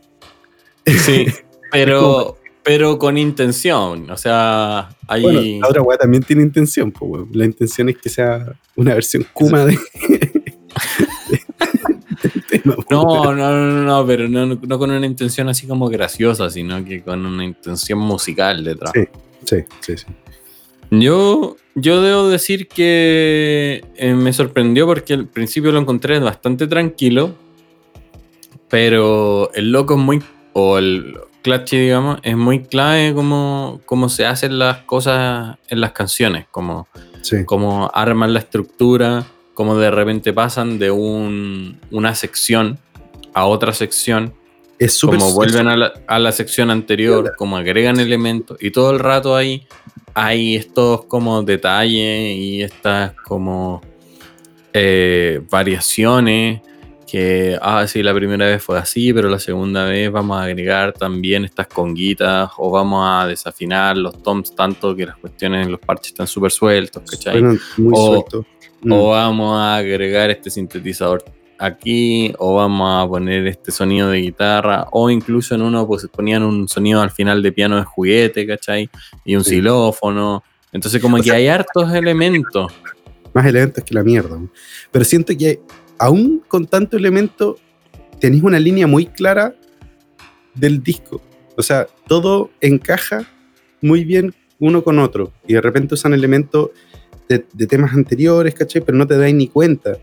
Sí, 0.86 1.26
pero, 1.72 2.38
pero 2.62 2.98
con 2.98 3.16
intención. 3.16 4.10
O 4.10 4.16
sea, 4.16 4.90
hay. 5.08 5.22
Bueno, 5.22 5.40
la 5.60 5.68
otra 5.68 5.82
weá 5.82 5.98
también 5.98 6.22
tiene 6.22 6.42
intención, 6.42 6.92
pues, 6.92 7.10
weón. 7.10 7.30
La 7.32 7.46
intención 7.46 7.88
es 7.88 7.96
que 7.96 8.10
sea 8.10 8.54
una 8.76 8.94
versión 8.94 9.26
Kuma 9.32 9.64
de. 9.64 9.78
no, 12.64 12.76
no, 12.90 13.34
no, 13.34 13.82
no, 13.82 14.06
pero 14.06 14.28
no, 14.28 14.46
no, 14.46 14.78
con 14.78 14.90
una 14.90 15.06
intención 15.06 15.48
así 15.48 15.66
como 15.66 15.88
graciosa, 15.88 16.50
sino 16.50 16.84
que 16.84 17.02
con 17.02 17.24
una 17.24 17.44
intención 17.44 17.98
musical 17.98 18.64
detrás. 18.64 18.92
Sí. 18.94 19.08
Sí, 19.44 19.64
sí, 19.80 19.96
sí. 19.96 20.06
Yo, 20.90 21.56
yo 21.74 22.02
debo 22.02 22.28
decir 22.28 22.68
que 22.68 23.84
eh, 23.96 24.14
me 24.14 24.32
sorprendió 24.32 24.86
porque 24.86 25.14
al 25.14 25.26
principio 25.26 25.72
lo 25.72 25.80
encontré 25.80 26.18
bastante 26.18 26.66
tranquilo, 26.66 27.34
pero 28.68 29.50
el 29.54 29.72
loco 29.72 29.94
es 29.94 30.00
muy, 30.00 30.22
o 30.52 30.78
el 30.78 31.16
Clutchy, 31.42 31.78
digamos, 31.78 32.18
es 32.22 32.36
muy 32.36 32.62
clave 32.62 33.14
como, 33.14 33.80
como 33.86 34.08
se 34.08 34.26
hacen 34.26 34.58
las 34.58 34.82
cosas 34.82 35.56
en 35.68 35.80
las 35.80 35.92
canciones, 35.92 36.46
como, 36.50 36.86
como 37.46 37.90
arman 37.94 38.34
la 38.34 38.40
estructura, 38.40 39.24
como 39.54 39.76
de 39.76 39.90
repente 39.90 40.32
pasan 40.32 40.78
de 40.78 40.90
un, 40.90 41.78
una 41.90 42.14
sección 42.14 42.78
a 43.34 43.46
otra 43.46 43.72
sección, 43.72 44.34
es 44.78 45.00
como 45.00 45.32
vuelven 45.32 45.68
a 45.68 45.76
la, 45.76 45.92
a 46.06 46.18
la, 46.18 46.32
sección 46.32 46.70
anterior, 46.70 47.34
como 47.36 47.56
agregan 47.56 48.00
elementos, 48.00 48.56
y 48.60 48.70
todo 48.70 48.90
el 48.90 48.98
rato 48.98 49.36
ahí 49.36 49.66
hay 50.14 50.56
estos 50.56 51.04
como 51.06 51.42
detalles 51.42 52.36
y 52.36 52.62
estas 52.62 53.12
como 53.12 53.80
eh, 54.72 55.40
variaciones 55.50 56.60
que, 57.12 57.58
ah, 57.60 57.86
sí, 57.86 58.02
la 58.02 58.14
primera 58.14 58.46
vez 58.46 58.62
fue 58.62 58.78
así, 58.78 59.12
pero 59.12 59.28
la 59.28 59.38
segunda 59.38 59.84
vez 59.84 60.10
vamos 60.10 60.38
a 60.38 60.44
agregar 60.44 60.94
también 60.94 61.44
estas 61.44 61.66
conguitas 61.66 62.50
o 62.56 62.70
vamos 62.70 63.04
a 63.06 63.26
desafinar 63.26 63.98
los 63.98 64.22
toms 64.22 64.54
tanto 64.54 64.96
que 64.96 65.04
las 65.04 65.18
cuestiones 65.18 65.66
en 65.66 65.72
los 65.72 65.80
parches 65.80 66.12
están 66.12 66.26
súper 66.26 66.50
sueltos, 66.50 67.02
¿cachai? 67.02 67.42
Muy 67.42 67.92
o, 67.94 68.24
mm. 68.82 68.92
o 68.92 69.08
vamos 69.10 69.58
a 69.58 69.76
agregar 69.76 70.30
este 70.30 70.50
sintetizador 70.50 71.24
aquí 71.58 72.32
o 72.38 72.56
vamos 72.56 73.04
a 73.04 73.08
poner 73.08 73.46
este 73.46 73.70
sonido 73.70 74.10
de 74.10 74.18
guitarra 74.18 74.88
o 74.90 75.10
incluso 75.10 75.54
en 75.54 75.62
uno 75.62 75.86
pues 75.86 76.06
ponían 76.08 76.42
un 76.42 76.68
sonido 76.68 77.00
al 77.00 77.10
final 77.10 77.42
de 77.42 77.52
piano 77.52 77.76
de 77.76 77.84
juguete, 77.84 78.46
¿cachai? 78.46 78.90
Y 79.24 79.36
un 79.36 79.44
xilófono. 79.44 80.42
Entonces 80.72 81.00
como 81.00 81.18
que 81.18 81.30
hay 81.30 81.46
hartos 81.46 81.92
elementos. 81.94 82.72
Más 83.32 83.46
elementos 83.46 83.84
que 83.84 83.94
la 83.94 84.02
mierda. 84.02 84.38
Pero 84.90 85.04
siento 85.04 85.36
que 85.36 85.60
aún 85.98 86.42
con 86.48 86.66
tanto 86.66 86.96
elemento 86.96 87.56
tenéis 88.18 88.42
una 88.42 88.58
línea 88.58 88.86
muy 88.86 89.06
clara 89.06 89.54
del 90.54 90.82
disco. 90.82 91.22
O 91.56 91.62
sea, 91.62 91.86
todo 92.08 92.50
encaja 92.60 93.24
muy 93.80 94.04
bien 94.04 94.34
uno 94.58 94.82
con 94.82 94.98
otro. 94.98 95.32
Y 95.46 95.54
de 95.54 95.60
repente 95.60 95.94
usan 95.94 96.12
elementos 96.12 96.70
de, 97.28 97.44
de 97.52 97.66
temas 97.66 97.94
anteriores, 97.94 98.54
¿cachai? 98.54 98.82
Pero 98.82 98.98
no 98.98 99.06
te 99.06 99.16
dais 99.16 99.34
ni 99.34 99.48
cuenta. 99.48 99.98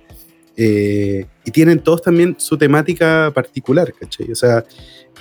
Eh, 0.61 1.25
y 1.45 1.51
tienen 1.51 1.79
todos 1.79 2.01
también 2.01 2.35
su 2.37 2.57
temática 2.57 3.31
particular, 3.33 3.93
¿cachai? 3.97 4.29
O 4.29 4.35
sea, 4.35 4.65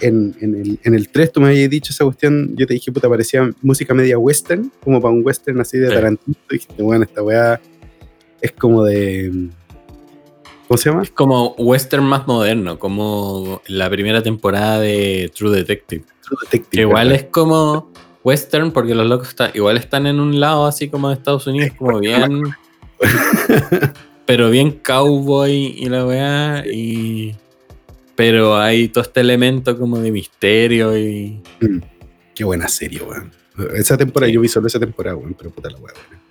en, 0.01 0.35
el, 0.41 0.81
en, 0.83 0.95
el, 0.95 1.09
3 1.11 1.31
tú 1.31 1.41
me 1.41 1.51
habías 1.51 1.71
dicho 1.71 1.93
esa 1.93 2.05
cuestión, 2.05 2.57
yo 2.57 2.67
te 2.67 2.75
dije, 2.75 2.91
puta, 2.91 3.09
parecía 3.09 3.49
música 3.63 3.95
media 3.95 4.19
western, 4.19 4.73
como 4.83 5.01
para 5.01 5.15
un 5.15 5.25
western 5.25 5.61
así 5.61 5.79
de 5.79 5.91
Tarantino. 5.91 6.37
Y 6.51 6.55
dijiste, 6.55 6.83
bueno, 6.83 7.05
esta 7.05 7.23
weá 7.23 7.61
es 8.41 8.51
como 8.51 8.83
de... 8.83 9.49
¿Cómo 10.67 10.77
se 10.77 10.91
llama? 10.91 11.05
Es 11.05 11.11
como 11.13 11.55
western 11.55 12.03
más 12.05 12.27
moderno, 12.27 12.81
como 12.81 13.63
la 13.69 13.89
primera 13.89 14.25
temporada 14.25 14.81
de 14.81 15.31
True 15.37 15.57
Detective. 15.57 16.05
True 16.21 16.39
Detective. 16.43 16.83
igual 16.83 17.13
es 17.13 17.25
como 17.27 17.93
western 18.25 18.73
porque 18.73 18.95
los 18.95 19.07
locos 19.07 19.29
están, 19.29 19.51
igual 19.55 19.77
están 19.77 20.07
en 20.07 20.21
un 20.21 20.39
lado 20.41 20.67
así 20.67 20.89
como 20.89 21.09
de 21.09 21.15
Estados 21.15 21.47
Unidos, 21.47 21.73
como 21.79 21.99
bien... 22.01 22.43
pero 24.29 24.51
bien 24.51 24.73
cowboy 24.73 25.75
y 25.79 25.89
la 25.89 26.05
weá. 26.05 26.63
Y, 26.67 27.35
pero 28.15 28.59
hay 28.59 28.89
todo 28.89 29.03
este 29.03 29.21
elemento 29.21 29.79
como 29.79 29.99
de 30.01 30.13
misterio 30.13 30.99
y. 30.99 31.41
Mm, 31.63 31.79
qué 32.35 32.45
buena 32.45 32.69
serie, 32.69 33.01
weón. 33.01 33.33
Esa 33.75 33.97
temporada, 33.97 34.31
yo 34.31 34.43
vi 34.43 34.49
solo 34.49 34.67
esa 34.67 34.79
temporada, 34.79 35.17
weón, 35.17 35.33
pero 35.33 35.51
puta 35.51 35.71
la 35.71 35.79
weá, 35.79 35.95
weón. 35.95 36.23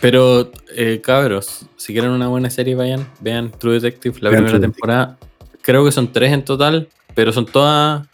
Pero, 0.00 0.50
eh, 0.74 1.02
cabros, 1.02 1.66
si 1.76 1.92
quieren 1.92 2.12
una 2.12 2.28
buena 2.28 2.48
serie, 2.48 2.74
vayan, 2.74 3.06
vean 3.20 3.50
True 3.50 3.74
Detective, 3.74 4.16
la 4.20 4.30
primera 4.30 4.58
temporada. 4.58 5.18
Creo 5.60 5.84
que 5.84 5.92
son 5.92 6.10
tres 6.10 6.32
en 6.32 6.46
total, 6.46 6.88
pero 7.14 7.30
son 7.30 7.44
todas 7.44 8.08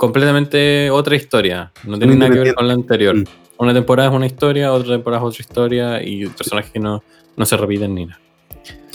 completamente 0.00 0.90
otra 0.90 1.14
historia. 1.14 1.70
No 1.84 1.98
tienen 1.98 2.18
nada 2.18 2.32
que 2.32 2.38
ver 2.38 2.54
con 2.54 2.66
la 2.66 2.72
anterior. 2.72 3.14
Mm. 3.14 3.24
Una 3.58 3.74
temporada 3.74 4.08
es 4.08 4.14
una 4.16 4.24
historia, 4.24 4.72
otra 4.72 4.94
temporada 4.94 5.22
es 5.22 5.28
otra 5.28 5.40
historia 5.42 6.02
y 6.02 6.26
personajes 6.26 6.72
que 6.72 6.80
no, 6.80 7.04
no 7.36 7.44
se 7.44 7.56
repiten 7.58 7.94
ni 7.94 8.06
nada. 8.06 8.18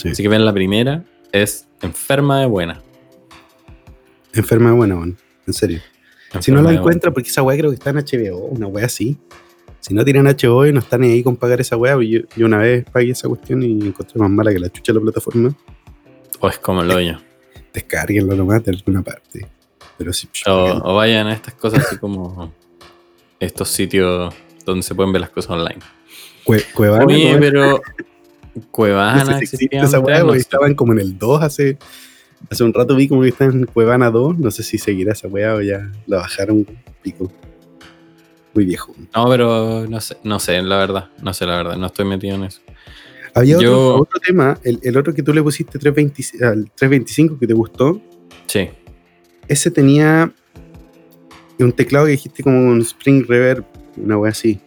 Así 0.03 0.23
que 0.23 0.27
ven 0.27 0.43
la 0.43 0.51
primera, 0.51 1.03
es 1.31 1.67
enferma 1.83 2.39
de 2.39 2.47
buena. 2.47 2.81
Enferma 4.33 4.71
de 4.71 4.75
buena, 4.75 4.95
bueno, 4.95 5.15
en 5.45 5.53
serio. 5.53 5.79
si 6.39 6.51
no 6.51 6.63
la 6.63 6.73
encuentra, 6.73 7.11
porque 7.11 7.29
esa 7.29 7.43
weá 7.43 7.55
creo 7.55 7.69
que 7.69 7.75
está 7.75 7.91
en 7.91 7.97
HBO, 7.97 8.37
una 8.39 8.65
weá 8.65 8.87
así. 8.87 9.15
Si 9.81 9.93
no 9.93 10.03
tienen 10.03 10.25
HBO 10.25 10.65
y 10.65 10.73
no 10.73 10.79
están 10.79 11.03
ahí 11.03 11.21
con 11.21 11.35
pagar 11.35 11.61
esa 11.61 11.77
weá, 11.77 11.95
yo, 12.01 12.21
yo, 12.35 12.45
una 12.47 12.57
vez 12.57 12.83
pagué 12.91 13.11
esa 13.11 13.27
cuestión 13.27 13.61
y 13.61 13.71
encontré 13.73 14.19
más 14.19 14.31
mala 14.31 14.51
que 14.51 14.57
la 14.57 14.69
chucha 14.69 14.91
de 14.91 14.99
la 14.99 15.03
plataforma. 15.03 15.55
O 16.39 16.49
es 16.49 16.57
como 16.57 16.81
el 16.81 16.89
hoyo. 16.89 17.19
Descarguenlo 17.71 18.35
nomás 18.35 18.63
de 18.63 18.71
alguna 18.71 19.03
parte. 19.03 19.54
Pero 19.97 20.13
sí, 20.13 20.27
o, 20.47 20.81
o 20.83 20.95
vayan 20.95 21.27
a 21.27 21.33
estas 21.33 21.53
cosas 21.53 21.85
así 21.85 21.97
como 21.97 22.51
estos 23.39 23.69
sitios 23.69 24.33
donde 24.65 24.83
se 24.83 24.95
pueden 24.95 25.13
ver 25.13 25.21
las 25.21 25.29
cosas 25.29 25.51
online. 25.51 25.79
Cuevana. 26.73 27.05
Oye, 27.05 27.37
pero 27.39 27.81
Cuevana. 28.71 29.39
esa 29.39 30.35
estaban 30.35 30.75
como 30.75 30.93
en 30.93 30.99
el 30.99 31.17
2 31.17 31.41
hace, 31.41 31.77
hace 32.49 32.63
un 32.63 32.73
rato 32.73 32.95
vi 32.95 33.07
como 33.07 33.21
que 33.21 33.29
está 33.29 33.45
en 33.45 33.65
Cuevana 33.65 34.11
2. 34.11 34.39
No 34.39 34.51
sé 34.51 34.63
si 34.63 34.77
seguirá 34.77 35.13
esa 35.13 35.27
weá 35.27 35.55
o 35.55 35.61
ya 35.61 35.91
la 36.07 36.17
bajaron 36.17 36.65
pico. 37.01 37.31
Muy 38.53 38.65
viejo. 38.65 38.93
No, 39.13 39.27
pero 39.29 39.85
no 39.87 39.99
sé, 39.99 40.17
no 40.23 40.39
sé, 40.39 40.61
la 40.61 40.77
verdad. 40.77 41.09
No 41.21 41.33
sé, 41.33 41.45
la 41.45 41.57
verdad. 41.57 41.77
No 41.77 41.87
estoy 41.87 42.05
metido 42.05 42.35
en 42.35 42.45
eso. 42.45 42.61
Había 43.33 43.57
otro, 43.57 44.07
tema, 44.25 44.57
el, 44.63 44.95
otro 44.95 45.13
que 45.13 45.21
tú 45.21 45.33
le 45.33 45.43
pusiste 45.43 45.77
320, 45.77 46.45
al 46.45 46.71
325 46.73 47.37
que 47.37 47.47
te 47.47 47.53
gustó. 47.53 48.01
Sí. 48.45 48.69
Ese 49.47 49.71
tenía 49.71 50.31
un 51.59 51.71
teclado 51.71 52.05
que 52.05 52.11
dijiste 52.11 52.43
como 52.43 52.57
un 52.67 52.81
Spring 52.81 53.25
Reverb, 53.27 53.65
una 53.97 54.17
wea 54.17 54.31
así. 54.31 54.59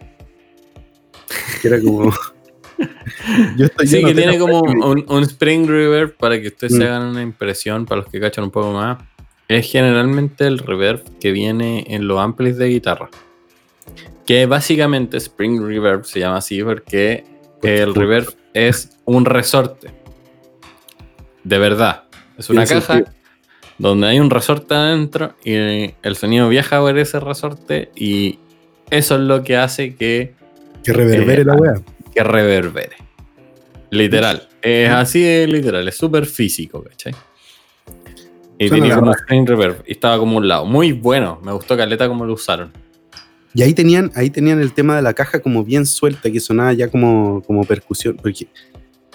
Que 1.61 1.69
era 1.69 1.81
como. 1.81 2.13
sí, 3.85 4.05
que 4.05 4.15
tiene 4.15 4.39
como 4.39 4.61
un, 4.61 5.23
Spring 5.25 5.67
Reverb 5.67 6.17
para 6.17 6.41
que 6.41 6.49
ustedes 6.49 6.75
se 6.75 6.81
mm. 6.81 6.87
hagan 6.87 7.03
una 7.09 7.23
impresión, 7.23 7.85
para 7.85 8.03
los 8.03 8.11
que 8.11 8.21
cachan 8.21 8.45
un 8.45 8.51
poco 8.51 8.73
más. 8.73 8.99
Es 9.49 9.71
generalmente 9.71 10.47
el 10.47 10.59
reverb 10.59 11.03
que 11.19 11.33
viene 11.33 11.85
en 11.89 12.07
los 12.07 12.19
amplis 12.21 12.59
de 12.59 12.69
guitarra. 12.69 13.09
Que 14.27 14.45
básicamente 14.45 15.17
Spring 15.17 15.63
Reverb 15.63 16.05
se 16.05 16.21
llama 16.21 16.37
así 16.37 16.63
porque 16.63 17.25
el 17.63 17.95
reverb 17.95 18.35
es 18.53 18.99
un 19.07 19.25
resorte. 19.25 19.91
De 21.45 21.59
verdad. 21.59 22.05
Es 22.37 22.51
una 22.51 22.67
caja 22.67 23.05
donde 23.79 24.09
hay 24.09 24.21
un 24.21 24.31
resorte 24.31 24.75
adentro 24.75 25.35
y 25.45 25.55
el 25.55 26.17
sonido 26.17 26.49
viaja 26.49 26.81
por 26.81 26.99
ese 26.99 27.21
resorte 27.21 27.91
y 27.95 28.39
eso 28.91 29.15
es 29.15 29.21
lo 29.21 29.43
que 29.43 29.57
hace 29.57 29.95
que... 29.95 30.35
Que 30.85 30.93
reverbere 30.93 31.45
la 31.45 31.55
wea 31.55 31.75
que 32.19 32.25
reverbere. 32.25 32.97
Literal. 33.91 34.49
Es 34.61 34.91
así 34.91 35.23
de 35.23 35.47
literal, 35.47 35.87
es 35.87 35.97
súper 35.97 36.27
físico, 36.27 36.83
¿cachai? 36.83 37.15
Y 38.59 38.69
tenía 38.69 38.97
como 38.97 39.15
screen 39.15 39.47
reverb 39.47 39.85
y 39.87 39.93
estaba 39.93 40.19
como 40.19 40.37
un 40.37 40.49
lado. 40.49 40.67
Muy 40.67 40.93
bueno, 40.93 41.41
me 41.45 41.53
gustó 41.53 41.77
Caleta 41.77 42.09
como 42.09 42.27
lo 42.27 42.33
usaron. 42.33 42.73
Y 43.55 43.63
ahí 43.63 43.73
tenían, 43.73 44.11
ahí 44.17 44.31
tenían 44.31 44.61
el 44.61 44.73
tema 44.73 44.97
de 44.97 45.03
la 45.03 45.15
caja 45.15 45.41
como 45.41 45.65
bien 45.65 45.87
suelta, 45.87 46.31
que 46.31 46.41
sonaba 46.41 46.73
ya 46.73 46.89
como, 46.89 47.41
como 47.47 47.65
percusión. 47.65 48.17
Porque 48.17 48.49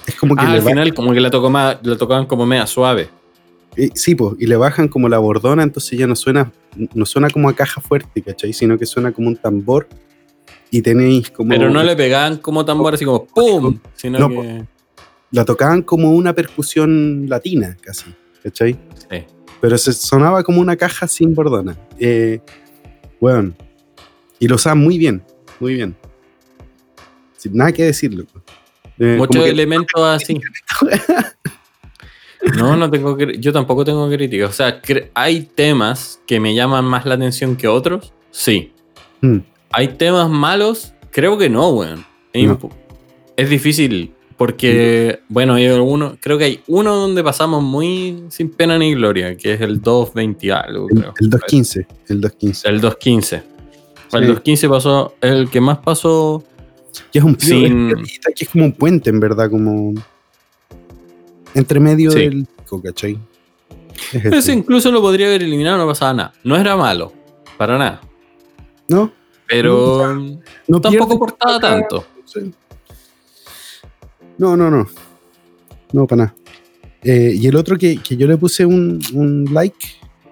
es 0.08 0.16
como 0.16 0.36
que 0.36 0.46
ah, 0.46 0.54
al 0.54 0.62
final 0.62 0.94
como 0.94 1.14
que 1.14 1.20
la, 1.20 1.30
tocó 1.30 1.50
más, 1.50 1.78
la 1.84 1.98
tocaban 1.98 2.26
como 2.26 2.46
media 2.46 2.66
suave. 2.66 3.10
Sí, 3.94 4.16
pues, 4.16 4.36
y 4.40 4.48
le 4.48 4.56
bajan 4.56 4.88
como 4.88 5.10
la 5.10 5.20
bordona, 5.20 5.64
entonces 5.64 5.98
ya 5.98 6.08
no 6.08 6.16
suena, 6.16 6.52
no 6.94 7.06
suena 7.06 7.30
como 7.30 7.50
a 7.50 7.56
caja 7.56 7.82
fuerte, 7.82 8.22
¿cachai? 8.22 8.54
Sino 8.54 8.78
que 8.78 8.86
suena 8.86 9.12
como 9.12 9.28
un 9.28 9.36
tambor 9.36 9.88
y 10.70 10.82
tenéis 10.82 11.30
como... 11.30 11.50
Pero 11.50 11.70
no 11.70 11.84
le 11.84 11.96
pegaban 11.96 12.38
como 12.38 12.66
tambor 12.66 12.94
así 12.94 13.06
como 13.06 13.26
¡pum! 13.26 13.80
Sino 13.96 14.30
que... 14.30 14.66
La 15.32 15.46
tocaban 15.46 15.82
como 15.82 16.12
una 16.12 16.34
percusión 16.34 17.28
latina, 17.28 17.76
casi, 17.82 18.06
¿cachai? 18.44 18.78
Sí. 19.10 19.24
Pero 19.60 19.78
se 19.78 19.94
sonaba 19.94 20.44
como 20.44 20.62
una 20.62 20.76
caja 20.76 21.08
sin 21.08 21.34
bordona. 21.34 21.78
Eh, 21.98 22.40
bueno, 23.20 23.54
y 24.38 24.48
lo 24.48 24.56
usaban 24.56 24.80
muy 24.80 24.98
bien, 24.98 25.24
muy 25.60 25.76
bien. 25.76 25.96
Sin 27.38 27.56
nada 27.56 27.72
que 27.72 27.84
decirlo. 27.84 28.26
Eh, 29.00 29.16
Muchos 29.18 29.46
elementos 29.46 30.02
así. 30.02 30.40
No, 32.58 32.76
no 32.76 32.90
tengo 32.90 33.18
yo 33.18 33.54
tampoco 33.54 33.86
tengo 33.86 34.10
crítica. 34.10 34.48
O 34.48 34.52
sea, 34.52 34.82
hay 35.14 35.42
temas 35.42 36.22
que 36.28 36.40
me 36.40 36.54
llaman 36.54 36.86
más 36.86 37.06
la 37.06 37.16
atención 37.16 37.56
que 37.56 37.68
otros, 37.68 38.14
sí. 38.32 38.74
Mm. 39.22 39.38
¿Hay 39.72 39.88
temas 39.90 40.30
malos? 40.30 40.94
Creo 41.12 41.38
que 41.38 41.50
no, 41.50 41.70
weón. 41.70 42.06
Es 43.36 43.50
difícil 43.50 44.14
porque, 44.38 45.20
bueno, 45.30 45.54
hay 45.54 45.68
algunos, 45.68 46.16
creo 46.20 46.38
que 46.38 46.44
hay 46.44 46.60
uno 46.68 46.96
donde 46.96 47.24
pasamos 47.24 47.64
muy 47.64 48.26
sin 48.30 48.50
pena 48.50 48.78
ni 48.78 48.94
gloria, 48.94 49.38
que 49.38 49.54
es 49.54 49.62
el 49.62 49.82
220 49.82 50.52
algo, 50.52 50.90
el, 50.90 50.98
creo. 50.98 51.14
El 51.20 51.30
215, 51.30 51.88
el 52.10 52.22
215. 52.22 52.68
El 52.70 52.82
215. 52.82 53.36
El 54.12 54.28
215 54.28 54.70
pasó, 54.70 55.16
el 55.22 55.50
que 55.50 55.62
más 55.62 55.78
pasó. 55.80 56.44
Que 57.12 57.20
es 57.20 57.26
un 57.26 57.40
sin... 57.40 57.94
que 58.36 58.44
es 58.44 58.50
como 58.50 58.66
un 58.66 58.74
puente, 58.74 59.10
en 59.10 59.20
verdad, 59.20 59.50
como. 59.50 59.94
Entre 61.54 61.80
medio 61.80 62.12
del 62.12 62.46
disco, 62.46 62.82
¿cachai? 62.82 63.18
Ese 64.12 64.54
incluso 64.54 64.92
lo 64.92 65.02
podría 65.02 65.28
haber 65.28 65.44
eliminado, 65.44 65.78
no 65.78 65.88
pasaba 65.88 66.14
nada. 66.14 66.34
No 66.44 66.56
era 66.58 66.76
malo, 66.76 67.14
para 67.58 67.78
nada. 67.78 68.02
¿No? 68.88 69.12
Pero 69.48 70.16
no, 70.68 70.82
tampoco 70.82 71.20
portaba 71.20 71.60
tanto. 71.60 72.06
No, 74.38 74.58
no, 74.58 74.70
no. 74.70 74.88
No, 75.92 76.08
para 76.08 76.24
nada. 76.24 76.36
Eh, 77.04 77.34
y 77.36 77.48
el 77.48 77.56
otro 77.56 77.78
que, 77.78 77.98
yo 77.98 78.28
le 78.28 78.38
puse 78.38 78.66
un, 78.66 79.48
like 79.52 79.88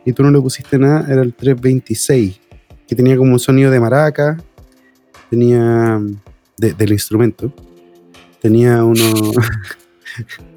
y 0.06 0.14
tú 0.14 0.24
no 0.24 0.32
le 0.32 0.40
pusiste 0.40 0.80
nada 0.80 1.06
era 1.12 1.22
el 1.22 1.34
326, 1.34 2.40
que 2.88 2.96
tenía 2.96 3.18
como 3.18 3.34
un 3.34 3.40
sonido 3.40 3.70
de 3.70 3.80
maraca, 3.80 4.42
tenía 5.30 6.02
del 6.58 6.92
instrumento, 6.92 7.54
tenía 8.42 8.84
uno, 8.84 9.04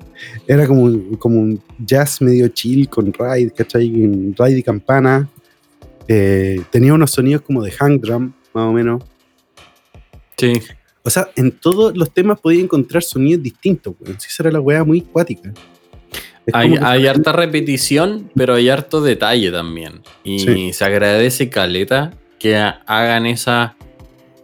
era 0.47 0.67
como, 0.67 1.19
como 1.19 1.41
un 1.41 1.63
jazz 1.79 2.21
medio 2.21 2.49
chill 2.49 2.89
con 2.89 3.13
ride, 3.13 3.51
¿cachai? 3.51 3.89
Ride 3.89 4.59
y 4.59 4.63
campana, 4.63 5.29
eh, 6.09 6.61
tenía 6.71 6.95
unos 6.95 7.11
sonidos 7.11 7.43
como 7.43 7.63
de 7.63 7.71
hang 7.71 8.01
drum, 8.01 8.33
más 8.53 8.65
o 8.65 8.73
menos. 8.73 9.03
Sí. 10.37 10.53
O 11.03 11.11
sea, 11.11 11.29
en 11.37 11.53
todos 11.53 11.97
los 11.97 12.13
temas 12.13 12.41
podía 12.41 12.63
encontrar 12.63 13.03
sonidos 13.03 13.43
distintos, 13.43 13.95
weón. 14.01 14.19
Si 14.21 14.29
esa 14.29 14.45
era 14.45 14.53
la 14.53 14.61
weá 14.61 14.85
muy 14.85 15.03
cuática. 15.03 15.53
Hay, 16.53 17.07
harta 17.07 17.33
repetición, 17.33 18.31
pero 18.35 18.55
hay 18.55 18.69
harto 18.69 19.01
detalle 19.01 19.51
también. 19.51 20.03
Y 20.23 20.73
se 20.73 20.85
agradece 20.85 21.49
caleta 21.49 22.13
que 22.39 22.57
hagan 22.57 23.27
esa 23.27 23.77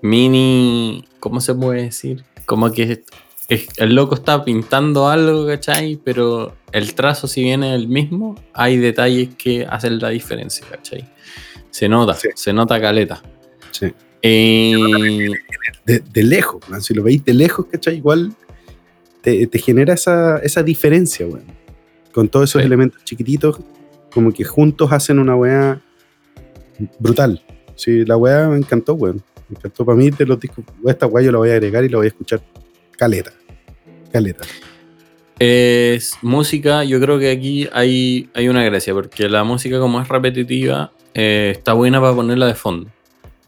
mini. 0.00 1.04
¿Cómo 1.18 1.40
se 1.40 1.54
puede 1.54 1.82
decir? 1.82 2.24
Como 2.46 2.72
que 2.72 3.04
el 3.50 3.94
loco 3.94 4.14
está 4.14 4.44
pintando 4.44 5.08
algo, 5.08 5.46
¿cachai? 5.46 6.00
Pero 6.04 6.54
el 6.72 6.94
trazo, 6.94 7.26
si 7.26 7.42
viene 7.42 7.74
el 7.74 7.88
mismo, 7.88 8.36
hay 8.52 8.76
detalles 8.76 9.30
que 9.36 9.66
hacen 9.68 9.98
la 9.98 10.10
diferencia, 10.10 10.64
¿cachai? 10.70 11.08
Se 11.70 11.88
nota, 11.88 12.16
se 12.34 12.52
nota 12.52 12.80
caleta. 12.80 13.22
Sí. 13.72 13.92
Eh, 14.22 15.30
de, 15.84 16.22
lejos, 16.22 16.62
si 16.80 16.94
lo 16.94 17.02
veis 17.02 17.24
de 17.24 17.34
lejos, 17.34 17.66
¿cachai? 17.66 17.96
Igual 17.96 18.32
te, 19.22 19.48
genera 19.58 19.94
esa, 19.94 20.38
esa 20.38 20.62
diferencia, 20.62 21.26
weón. 21.26 21.44
Con 22.12 22.28
todos 22.28 22.50
esos 22.50 22.62
elementos 22.62 23.02
chiquititos, 23.04 23.60
como 24.12 24.32
que 24.32 24.44
juntos 24.44 24.92
hacen 24.92 25.18
una 25.18 25.34
weá 25.36 25.80
brutal. 26.98 27.42
Sí, 27.74 28.04
la 28.04 28.16
weá 28.16 28.48
me 28.48 28.58
encantó, 28.58 28.94
weón. 28.94 29.22
Me 29.48 29.56
encantó 29.56 29.84
para 29.84 29.96
mí 29.96 30.10
de 30.10 30.26
los 30.26 30.38
discos. 30.38 30.64
Esta 30.86 31.06
weá 31.06 31.24
yo 31.24 31.32
la 31.32 31.38
voy 31.38 31.50
a 31.50 31.54
agregar 31.54 31.84
y 31.84 31.88
la 31.88 31.98
voy 31.98 32.06
a 32.06 32.08
escuchar 32.08 32.40
caleta. 32.96 33.32
Caleta. 34.12 34.44
Es 35.38 36.18
música, 36.20 36.84
yo 36.84 37.00
creo 37.00 37.18
que 37.18 37.30
aquí 37.30 37.68
hay, 37.72 38.28
hay 38.34 38.48
una 38.48 38.62
gracia, 38.62 38.92
porque 38.92 39.28
la 39.28 39.42
música 39.42 39.78
como 39.78 40.00
es 40.00 40.08
repetitiva, 40.08 40.92
eh, 41.14 41.52
está 41.56 41.72
buena 41.72 42.00
para 42.00 42.14
ponerla 42.14 42.46
de 42.46 42.54
fondo. 42.54 42.90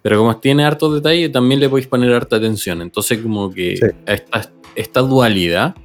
Pero 0.03 0.19
como 0.19 0.37
tiene 0.39 0.65
harto 0.65 0.93
detalle, 0.93 1.29
también 1.29 1.61
le 1.61 1.69
podéis 1.69 1.87
poner 1.87 2.13
harta 2.13 2.37
atención. 2.37 2.83
Entonces, 2.83 3.19
como 3.19 3.53
que 3.53 3.75
esta, 4.07 4.51
esta, 4.75 5.01
dualidad, 5.01 5.77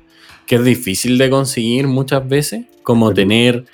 que 0.48 0.56
es 0.56 0.64
difícil 0.64 1.18
de 1.18 1.30
conseguir 1.30 1.88
muchas 1.88 2.28
veces, 2.28 2.66
como 2.84 3.14
tener 3.14 3.66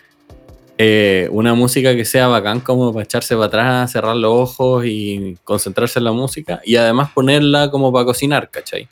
eh, 0.77 1.29
una 1.31 1.53
música 1.53 1.95
que 1.95 2.03
sea 2.03 2.27
bacán, 2.27 2.59
como 2.59 2.91
para 2.91 3.03
echarse 3.05 3.35
para 3.35 3.45
atrás, 3.45 3.91
cerrar 3.91 4.17
los 4.17 4.33
ojos 4.33 4.85
y 4.85 5.37
concentrarse 5.43 5.99
en 5.99 6.05
la 6.05 6.11
música, 6.11 6.61
y 6.65 6.75
además 6.75 7.11
ponerla 7.13 7.71
como 7.71 7.93
para 7.93 8.05
cocinar, 8.05 8.49
¿cachai? 8.49 8.89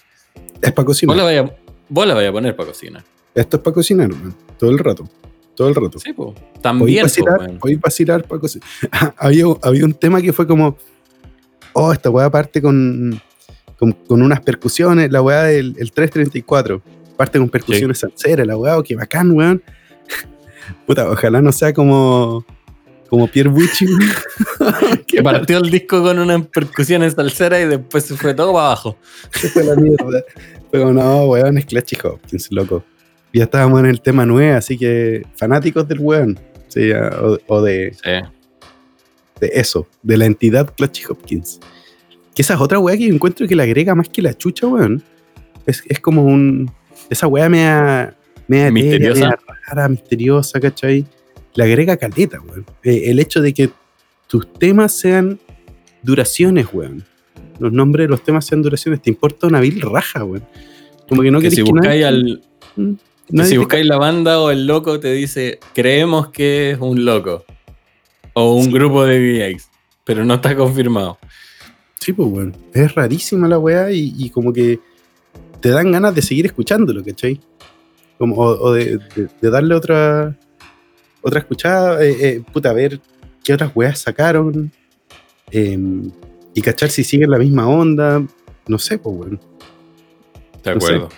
Es 0.61 0.71
para 0.71 0.85
cocinar. 0.85 1.15
Vos 1.15 1.17
la, 1.17 1.23
vaya, 1.23 1.55
a 2.27 2.31
poner 2.31 2.55
para 2.55 2.69
cocinar. 2.69 3.03
Esto 3.33 3.57
es 3.57 3.63
para 3.63 3.73
cocinar, 3.73 4.09
todo 4.57 4.71
el 4.71 4.79
rato. 4.79 5.09
Todo 5.55 5.67
el 5.67 5.75
rato. 5.75 5.99
Sí, 5.99 6.13
pues. 6.13 6.35
También. 6.61 7.05
Hoy 7.61 7.75
vacilar, 7.75 8.23
para 8.25 8.41
cocinar. 8.41 8.67
había, 9.17 9.45
había 9.61 9.85
un 9.85 9.93
tema 9.93 10.21
que 10.21 10.33
fue 10.33 10.47
como 10.47 10.77
oh, 11.73 11.93
esta 11.93 12.09
weá 12.09 12.29
parte 12.29 12.61
con, 12.61 13.21
con, 13.77 14.21
unas 14.21 14.41
percusiones, 14.41 15.11
la 15.11 15.21
weá 15.21 15.43
del 15.43 15.75
el 15.77 15.91
334, 15.91 16.81
parte 17.17 17.39
con 17.39 17.49
percusiones 17.49 18.05
sí. 18.15 18.35
la 18.35 18.57
weá, 18.57 18.77
oh, 18.77 18.83
qué 18.83 18.95
bacán, 18.95 19.31
weón. 19.31 19.61
Puta, 20.85 21.09
ojalá 21.09 21.41
no 21.41 21.51
sea 21.51 21.73
como, 21.73 22.45
como 23.11 23.27
Pierre 23.27 23.51
Bucci. 23.51 23.85
que 25.05 25.21
partió 25.21 25.59
el 25.59 25.69
disco 25.69 26.01
con 26.01 26.17
unas 26.17 26.47
percusiones 26.47 27.13
salseras 27.13 27.61
y 27.61 27.65
después 27.65 28.05
se 28.05 28.15
fue 28.15 28.33
todo 28.33 28.53
para 28.53 28.65
abajo. 28.65 28.97
fue 29.29 29.63
la 29.63 29.75
mierda. 29.75 30.23
Pero 30.71 30.91
no, 30.91 31.25
weón, 31.25 31.59
es 31.59 31.65
Clutchy 31.67 31.95
Hopkins, 32.03 32.51
loco. 32.51 32.83
Ya 33.31 33.43
estábamos 33.43 33.81
en 33.81 33.85
el 33.85 34.01
tema 34.01 34.25
9, 34.25 34.53
así 34.53 34.79
que 34.79 35.21
fanáticos 35.35 35.87
del 35.87 35.99
weón. 35.99 36.39
Sí, 36.69 36.91
o, 36.91 37.37
o 37.45 37.61
de. 37.61 37.93
Sí 38.03 38.09
de 39.41 39.51
eso, 39.53 39.87
de 40.03 40.17
la 40.17 40.25
entidad 40.25 40.73
Clutchy 40.73 41.03
Hopkins. 41.09 41.59
Que 42.33 42.43
esa 42.43 42.53
es 42.53 42.61
otra 42.61 42.79
weá 42.79 42.95
que 42.95 43.07
encuentro 43.07 43.45
que 43.45 43.55
le 43.55 43.63
agrega 43.63 43.93
más 43.93 44.07
que 44.07 44.21
la 44.21 44.33
chucha, 44.33 44.67
weón. 44.67 45.03
Es, 45.65 45.83
como 45.99 46.23
un. 46.23 46.71
Esa 47.09 47.27
weá 47.27 47.49
me 47.49 47.67
ha. 47.67 48.15
Me 48.47 48.71
misteriosa. 48.71 49.37
rara, 49.67 49.89
misteriosa, 49.89 50.59
¿cachai? 50.59 51.05
Le 51.53 51.63
agrega 51.63 51.97
caleta, 51.97 52.39
weón. 52.41 52.65
Eh, 52.83 53.03
el 53.05 53.19
hecho 53.19 53.41
de 53.41 53.53
que 53.53 53.69
tus 54.27 54.51
temas 54.53 54.97
sean 54.97 55.39
duraciones, 56.01 56.67
weón. 56.71 57.03
Los 57.59 57.71
nombres 57.71 58.05
de 58.05 58.09
los 58.09 58.23
temas 58.23 58.45
sean 58.45 58.61
duraciones. 58.61 59.01
Te 59.01 59.09
importa 59.09 59.47
una 59.47 59.59
vil 59.59 59.81
raja, 59.81 60.23
weón. 60.23 60.45
Como 61.07 61.21
que 61.21 61.31
no 61.31 61.41
que 61.41 61.51
si 61.51 61.61
buscáis 61.61 62.05
al. 62.05 62.41
¿Mm? 62.75 62.93
si 63.43 63.57
buscáis 63.57 63.85
la 63.85 63.97
banda 63.97 64.39
o 64.39 64.49
el 64.51 64.65
loco 64.65 64.99
te 64.99 65.11
dice, 65.13 65.59
creemos 65.73 66.29
que 66.29 66.71
es 66.71 66.77
un 66.79 67.05
loco. 67.05 67.45
O 68.33 68.55
un 68.55 68.71
grupo 68.71 69.03
de 69.03 69.19
DJs, 69.19 69.69
pero 70.05 70.23
no 70.23 70.35
está 70.35 70.55
confirmado. 70.55 71.17
Sí, 72.01 72.13
pues 72.13 72.29
bueno, 72.29 72.53
es 72.73 72.95
rarísima 72.95 73.47
la 73.47 73.59
weá 73.59 73.91
y, 73.91 74.29
como 74.31 74.51
que 74.51 74.79
te 75.59 75.69
dan 75.69 75.91
ganas 75.91 76.15
de 76.15 76.23
seguir 76.23 76.47
escuchándolo, 76.47 77.03
¿cachai? 77.03 77.39
Como, 78.17 78.37
o, 78.37 78.73
de, 78.73 78.99
darle 79.41 79.75
otra 79.75 80.35
otra 81.21 81.39
escuchada, 81.39 82.03
eh, 82.03 82.15
eh, 82.19 82.43
puta, 82.51 82.69
a 82.69 82.73
ver 82.73 82.99
qué 83.43 83.53
otras 83.53 83.71
weas 83.75 83.99
sacaron 83.99 84.71
em, 85.51 86.11
y 86.53 86.61
cachar 86.61 86.89
si 86.89 87.03
siguen 87.03 87.31
la 87.31 87.37
misma 87.37 87.67
onda, 87.67 88.23
no 88.67 88.79
sé, 88.79 88.97
pues 88.97 89.15
bueno. 89.15 89.39
De 90.63 90.71
acuerdo. 90.71 91.09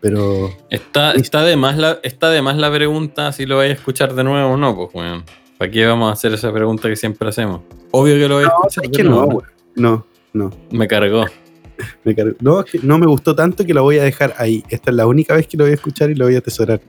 pero. 0.00 0.50
Está, 0.70 1.12
está, 1.12 1.42
de 1.42 1.56
más 1.56 1.76
la, 1.76 1.98
está 2.02 2.30
de 2.30 2.42
más 2.42 2.56
la 2.56 2.72
pregunta 2.72 3.32
si 3.32 3.46
lo 3.46 3.56
vais 3.56 3.70
a 3.70 3.74
escuchar 3.74 4.14
de 4.14 4.24
nuevo 4.24 4.50
o 4.50 4.56
no, 4.56 4.76
pues, 4.76 4.92
bueno. 4.92 5.24
¿Para 5.58 5.72
qué 5.72 5.84
vamos 5.86 6.08
a 6.08 6.12
hacer 6.12 6.32
esa 6.32 6.52
pregunta 6.52 6.88
que 6.88 6.94
siempre 6.94 7.28
hacemos? 7.28 7.62
Obvio 7.90 8.14
que 8.14 8.28
lo 8.28 8.36
voy 8.36 8.44
a 8.44 8.46
escuchar. 8.46 8.84
Es 8.84 8.90
que 8.92 9.02
no, 9.02 9.42
No, 9.74 10.06
no. 10.32 10.50
Me 10.70 10.86
cargó. 10.86 11.26
me 12.04 12.14
cargó. 12.14 12.36
No, 12.40 12.60
es 12.60 12.66
que 12.70 12.78
no 12.80 12.96
me 12.96 13.06
gustó 13.06 13.34
tanto 13.34 13.66
que 13.66 13.74
lo 13.74 13.82
voy 13.82 13.98
a 13.98 14.04
dejar 14.04 14.34
ahí. 14.38 14.62
Esta 14.68 14.90
es 14.90 14.96
la 14.96 15.08
única 15.08 15.34
vez 15.34 15.48
que 15.48 15.56
lo 15.56 15.64
voy 15.64 15.72
a 15.72 15.74
escuchar 15.74 16.10
y 16.10 16.14
lo 16.14 16.26
voy 16.26 16.36
a 16.36 16.38
atesorar. 16.38 16.80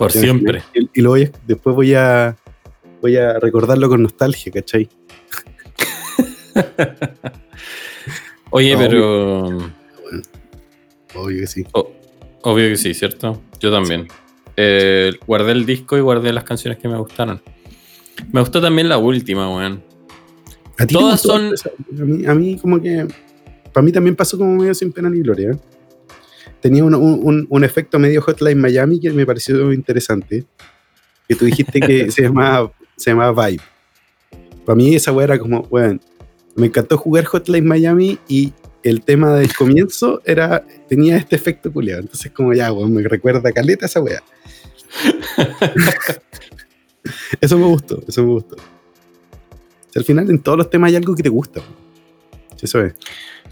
Por 0.00 0.12
siempre. 0.12 0.62
Y, 0.94 1.02
lo 1.02 1.10
voy 1.10 1.30
después 1.46 1.76
voy 1.76 1.92
a, 1.92 2.34
voy 3.02 3.18
a 3.18 3.38
recordarlo 3.38 3.86
con 3.90 4.02
nostalgia, 4.02 4.50
¿cachai? 4.50 4.88
Oye, 8.50 8.78
pero. 8.78 9.58
Obvio 11.14 11.40
que 11.40 11.46
sí. 11.46 11.66
obvio 11.74 12.68
que 12.70 12.76
sí, 12.78 12.94
¿cierto? 12.94 13.42
Yo 13.60 13.70
también. 13.70 14.08
Eh, 14.56 15.12
guardé 15.26 15.52
el 15.52 15.66
disco 15.66 15.98
y 15.98 16.00
guardé 16.00 16.32
las 16.32 16.44
canciones 16.44 16.78
que 16.78 16.88
me 16.88 16.96
gustaron. 16.96 17.42
Me 18.32 18.40
gustó 18.40 18.62
también 18.62 18.88
la 18.88 18.96
última, 18.96 19.54
weón. 19.54 19.82
Todas 20.90 21.20
son. 21.20 21.52
A 22.26 22.34
mí, 22.34 22.56
como 22.56 22.80
que. 22.80 23.06
Para 23.70 23.84
mí 23.84 23.92
también 23.92 24.16
pasó 24.16 24.38
como 24.38 24.56
medio 24.56 24.72
sin 24.72 24.92
pena 24.92 25.10
ni 25.10 25.20
gloria. 25.20 25.58
Tenía 26.60 26.84
un, 26.84 27.64
efecto 27.64 27.98
medio 27.98 28.22
Hotline 28.22 28.60
Miami 28.60 29.00
que 29.00 29.10
me 29.10 29.26
pareció 29.26 29.72
interesante. 29.72 30.44
Que 31.28 31.34
tú 31.34 31.44
dijiste 31.44 31.80
que 31.80 32.10
se, 32.12 32.22
llamaba, 32.22 32.72
se 32.96 33.10
llamaba 33.10 33.48
Vibe. 33.48 33.62
Para 34.64 34.76
mí 34.76 34.94
esa 34.94 35.12
weá 35.12 35.24
era 35.24 35.38
como, 35.38 35.60
weón, 35.70 36.00
me 36.54 36.66
encantó 36.66 36.98
jugar 36.98 37.24
Hotline 37.24 37.66
Miami 37.66 38.18
y 38.28 38.52
el 38.82 39.02
tema 39.02 39.34
del 39.34 39.54
comienzo 39.54 40.22
era 40.24 40.64
tenía 40.88 41.16
este 41.16 41.36
efecto 41.36 41.72
culiado. 41.72 42.02
Entonces, 42.02 42.30
como 42.32 42.52
ya, 42.52 42.72
weón, 42.72 42.92
me 42.92 43.02
recuerda 43.02 43.52
caleta 43.52 43.86
esa 43.86 44.00
weá. 44.00 44.22
eso 47.40 47.58
me 47.58 47.66
gustó, 47.66 48.02
eso 48.06 48.22
me 48.22 48.32
gustó. 48.32 48.56
al 49.94 50.04
final 50.04 50.28
en 50.30 50.40
todos 50.40 50.58
los 50.58 50.70
temas 50.70 50.90
hay 50.90 50.96
algo 50.96 51.14
que 51.14 51.22
te 51.22 51.28
gusta. 51.28 51.62
Eso 52.60 52.84
es. 52.84 52.94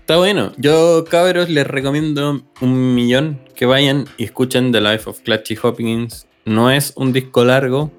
Está 0.09 0.17
bueno. 0.17 0.53
Yo, 0.57 1.05
cabros, 1.05 1.51
les 1.51 1.67
recomiendo 1.67 2.41
un 2.63 2.95
millón 2.95 3.41
que 3.55 3.67
vayan 3.67 4.07
y 4.17 4.25
escuchen 4.25 4.73
The 4.73 4.81
Life 4.81 5.11
of 5.11 5.21
Clutchy 5.21 5.59
Hopkins. 5.63 6.27
No 6.47 6.71
es 6.71 6.95
un 6.97 7.13
disco 7.13 7.45
largo. 7.45 7.93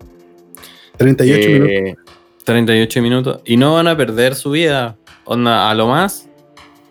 38 0.98 1.39
eh, 1.39 1.60
minutos. 1.60 2.15
38 2.45 3.02
minutos. 3.04 3.41
Y 3.45 3.58
no 3.58 3.76
van 3.76 3.88
a 3.88 3.95
perder 3.95 4.34
su 4.34 4.50
vida. 4.50 4.98
onda, 5.24 5.69
a 5.69 5.76
lo 5.76 5.86
más, 5.86 6.28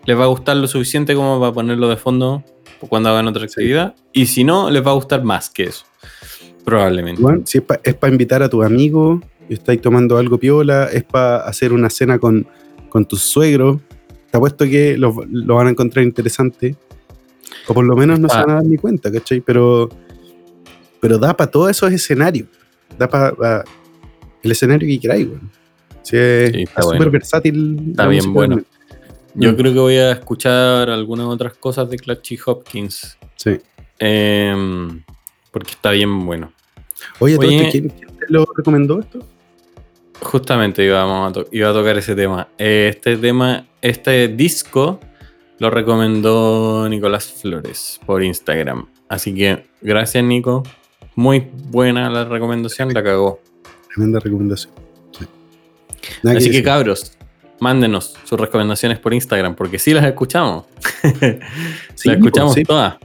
les 0.06 0.16
va 0.16 0.22
a 0.22 0.28
gustar 0.28 0.56
lo 0.56 0.68
suficiente 0.68 1.16
como 1.16 1.40
para 1.40 1.50
ponerlo 1.50 1.88
de 1.88 1.96
fondo 1.96 2.44
cuando 2.88 3.08
hagan 3.08 3.26
otra 3.26 3.42
actividad. 3.42 3.96
Y 4.12 4.26
si 4.26 4.44
no, 4.44 4.70
les 4.70 4.86
va 4.86 4.92
a 4.92 4.94
gustar 4.94 5.24
más 5.24 5.50
que 5.50 5.64
eso. 5.64 5.84
Probablemente. 6.64 7.20
Bueno, 7.20 7.42
si 7.44 7.58
es 7.82 7.94
para 7.94 8.12
invitar 8.12 8.44
a 8.44 8.48
tus 8.48 8.64
amigos, 8.64 9.20
y 9.48 9.54
estáis 9.54 9.80
tomando 9.80 10.16
algo 10.16 10.38
piola, 10.38 10.88
es 10.92 11.02
para 11.02 11.38
hacer 11.38 11.72
una 11.72 11.90
cena 11.90 12.20
con, 12.20 12.46
con 12.88 13.04
tus 13.04 13.22
suegros. 13.22 13.78
Te 14.30 14.36
apuesto 14.36 14.64
que 14.64 14.96
lo, 14.96 15.12
van 15.12 15.66
a 15.68 15.70
encontrar 15.70 16.04
interesante. 16.04 16.76
O 17.66 17.74
por 17.74 17.84
lo 17.84 17.96
menos 17.96 18.20
no 18.20 18.28
se 18.28 18.36
van 18.36 18.50
a 18.50 18.54
dar 18.54 18.64
ni 18.64 18.76
cuenta, 18.76 19.10
¿cachai? 19.10 19.40
Pero, 19.40 19.88
pero 21.00 21.18
da 21.18 21.36
para 21.36 21.50
todos 21.50 21.70
esos 21.70 21.92
escenarios. 21.92 22.48
Da 22.98 23.08
para 23.08 23.64
el 24.42 24.50
escenario 24.50 24.88
que 24.88 25.00
queráis, 25.00 25.28
güey. 25.28 25.40
Sí, 26.02 26.16
es 26.16 26.70
súper 26.80 27.10
versátil. 27.10 27.90
Está 27.90 28.06
bien 28.06 28.32
bueno. 28.32 28.62
Yo 29.34 29.52
mm. 29.52 29.56
creo 29.56 29.72
que 29.72 29.78
voy 29.78 29.96
a 29.96 30.12
escuchar 30.12 30.90
algunas 30.90 31.26
otras 31.26 31.54
cosas 31.54 31.88
de 31.90 31.98
Clutchy 31.98 32.38
Hopkins. 32.44 33.18
Sí. 33.36 33.58
Em, 33.98 35.02
porque 35.50 35.72
está 35.72 35.90
bien 35.90 36.24
bueno. 36.24 36.52
Oye, 37.18 37.36
Oye 37.38 37.68
¿quién, 37.70 37.90
te 37.90 38.26
lo 38.28 38.46
recomendó 38.56 39.00
esto? 39.00 39.20
Justamente 40.20 40.84
íbamos 40.84 41.36
a 41.36 41.44
iba 41.52 41.70
a 41.70 41.72
tocar 41.72 41.96
ese 41.96 42.14
tema. 42.14 42.48
Este 42.58 43.16
tema, 43.16 43.66
este 43.80 44.28
disco 44.28 45.00
lo 45.58 45.70
recomendó 45.70 46.88
Nicolás 46.88 47.32
Flores 47.32 48.00
por 48.04 48.22
Instagram. 48.22 48.86
Así 49.08 49.34
que 49.34 49.66
gracias, 49.80 50.22
Nico. 50.24 50.62
Muy 51.14 51.48
buena 51.70 52.08
la 52.10 52.24
recomendación, 52.24 52.92
la 52.92 53.02
cagó. 53.02 53.40
Tremenda 53.92 54.20
recomendación. 54.20 54.72
Así 56.24 56.50
que, 56.50 56.62
cabros, 56.62 57.16
mándenos 57.60 58.16
sus 58.24 58.38
recomendaciones 58.38 58.98
por 58.98 59.14
Instagram, 59.14 59.54
porque 59.54 59.78
sí 59.78 59.92
las 59.92 60.04
escuchamos. 60.04 60.64
las 61.02 62.16
escuchamos 62.16 62.56
todas. 62.66 62.96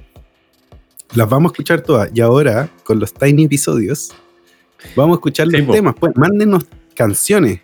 Las 1.16 1.30
vamos 1.30 1.52
a 1.52 1.54
escuchar 1.54 1.82
todas. 1.82 2.10
Y 2.14 2.22
ahora, 2.22 2.70
con 2.84 3.00
los 3.00 3.14
tiny 3.14 3.46
episodios, 3.46 4.14
vamos 4.96 5.16
a 5.16 5.18
escuchar 5.18 5.48
los 5.48 5.68
temas. 5.76 5.96
Pues 6.00 6.16
mándenos 6.16 6.66
canciones. 6.94 7.62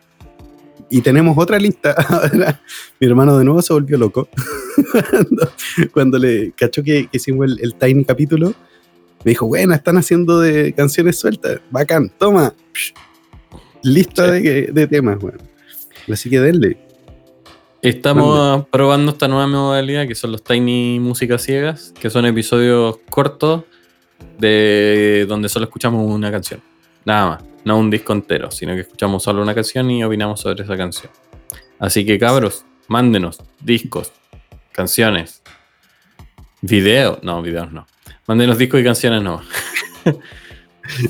Y 0.89 1.01
tenemos 1.01 1.37
otra 1.37 1.59
lista. 1.59 1.95
mi 2.99 3.07
hermano 3.07 3.37
de 3.37 3.45
nuevo 3.45 3.61
se 3.61 3.73
volvió 3.73 3.97
loco. 3.97 4.27
cuando, 5.93 6.17
le 6.17 6.51
cachó 6.53 6.83
que, 6.83 7.07
hicimos 7.11 7.57
el, 7.59 7.75
tiny 7.75 8.03
capítulo, 8.03 8.53
me 9.23 9.31
dijo, 9.31 9.45
bueno, 9.47 9.73
están 9.73 9.97
haciendo 9.97 10.39
de 10.39 10.73
canciones 10.73 11.19
sueltas. 11.19 11.61
Bacán, 11.69 12.11
toma. 12.17 12.53
Lista 13.83 14.31
de, 14.31 14.87
temas, 14.89 15.19
bueno. 15.19 15.37
Así 16.11 16.29
que 16.29 16.39
denle. 16.39 16.77
Estamos 17.81 18.67
probando 18.69 19.11
esta 19.11 19.27
nueva 19.27 19.47
modalidad 19.47 20.07
que 20.07 20.15
son 20.15 20.33
los 20.33 20.43
Tiny 20.43 20.99
Músicas 20.99 21.43
Ciegas, 21.43 21.93
que 21.99 22.09
son 22.09 22.25
episodios 22.25 22.97
cortos 23.09 23.63
de 24.37 25.25
donde 25.29 25.47
solo 25.47 25.65
escuchamos 25.65 26.05
una 26.11 26.31
canción. 26.31 26.61
Nada 27.05 27.29
más. 27.29 27.48
No 27.65 27.77
un 27.77 27.89
disco 27.89 28.13
entero, 28.13 28.51
sino 28.51 28.73
que 28.73 28.81
escuchamos 28.81 29.23
solo 29.23 29.41
una 29.41 29.53
canción 29.53 29.89
y 29.91 30.03
opinamos 30.03 30.41
sobre 30.41 30.63
esa 30.63 30.77
canción. 30.77 31.11
Así 31.79 32.05
que 32.05 32.17
cabros, 32.17 32.65
mándenos 32.87 33.41
discos, 33.61 34.11
canciones, 34.71 35.41
videos. 36.61 37.23
No, 37.23 37.41
videos 37.41 37.71
no. 37.71 37.85
Mándenos 38.27 38.57
discos 38.57 38.79
y 38.79 38.83
canciones 38.83 39.21
no. 39.21 39.41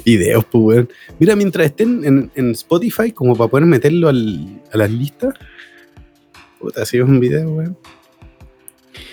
Videos, 0.05 0.43
pues, 0.45 0.63
weón. 0.63 0.89
Mira, 1.19 1.35
mientras 1.35 1.67
estén 1.67 2.29
en, 2.35 2.51
Spotify, 2.51 3.11
como 3.13 3.35
para 3.35 3.49
poder 3.49 3.65
meterlo 3.65 4.09
a 4.09 4.13
las 4.13 4.91
listas. 4.91 5.33
Puta, 6.59 6.85
si 6.85 6.97
es 6.97 7.03
un 7.03 7.19
video, 7.19 7.49
weón. 7.49 7.77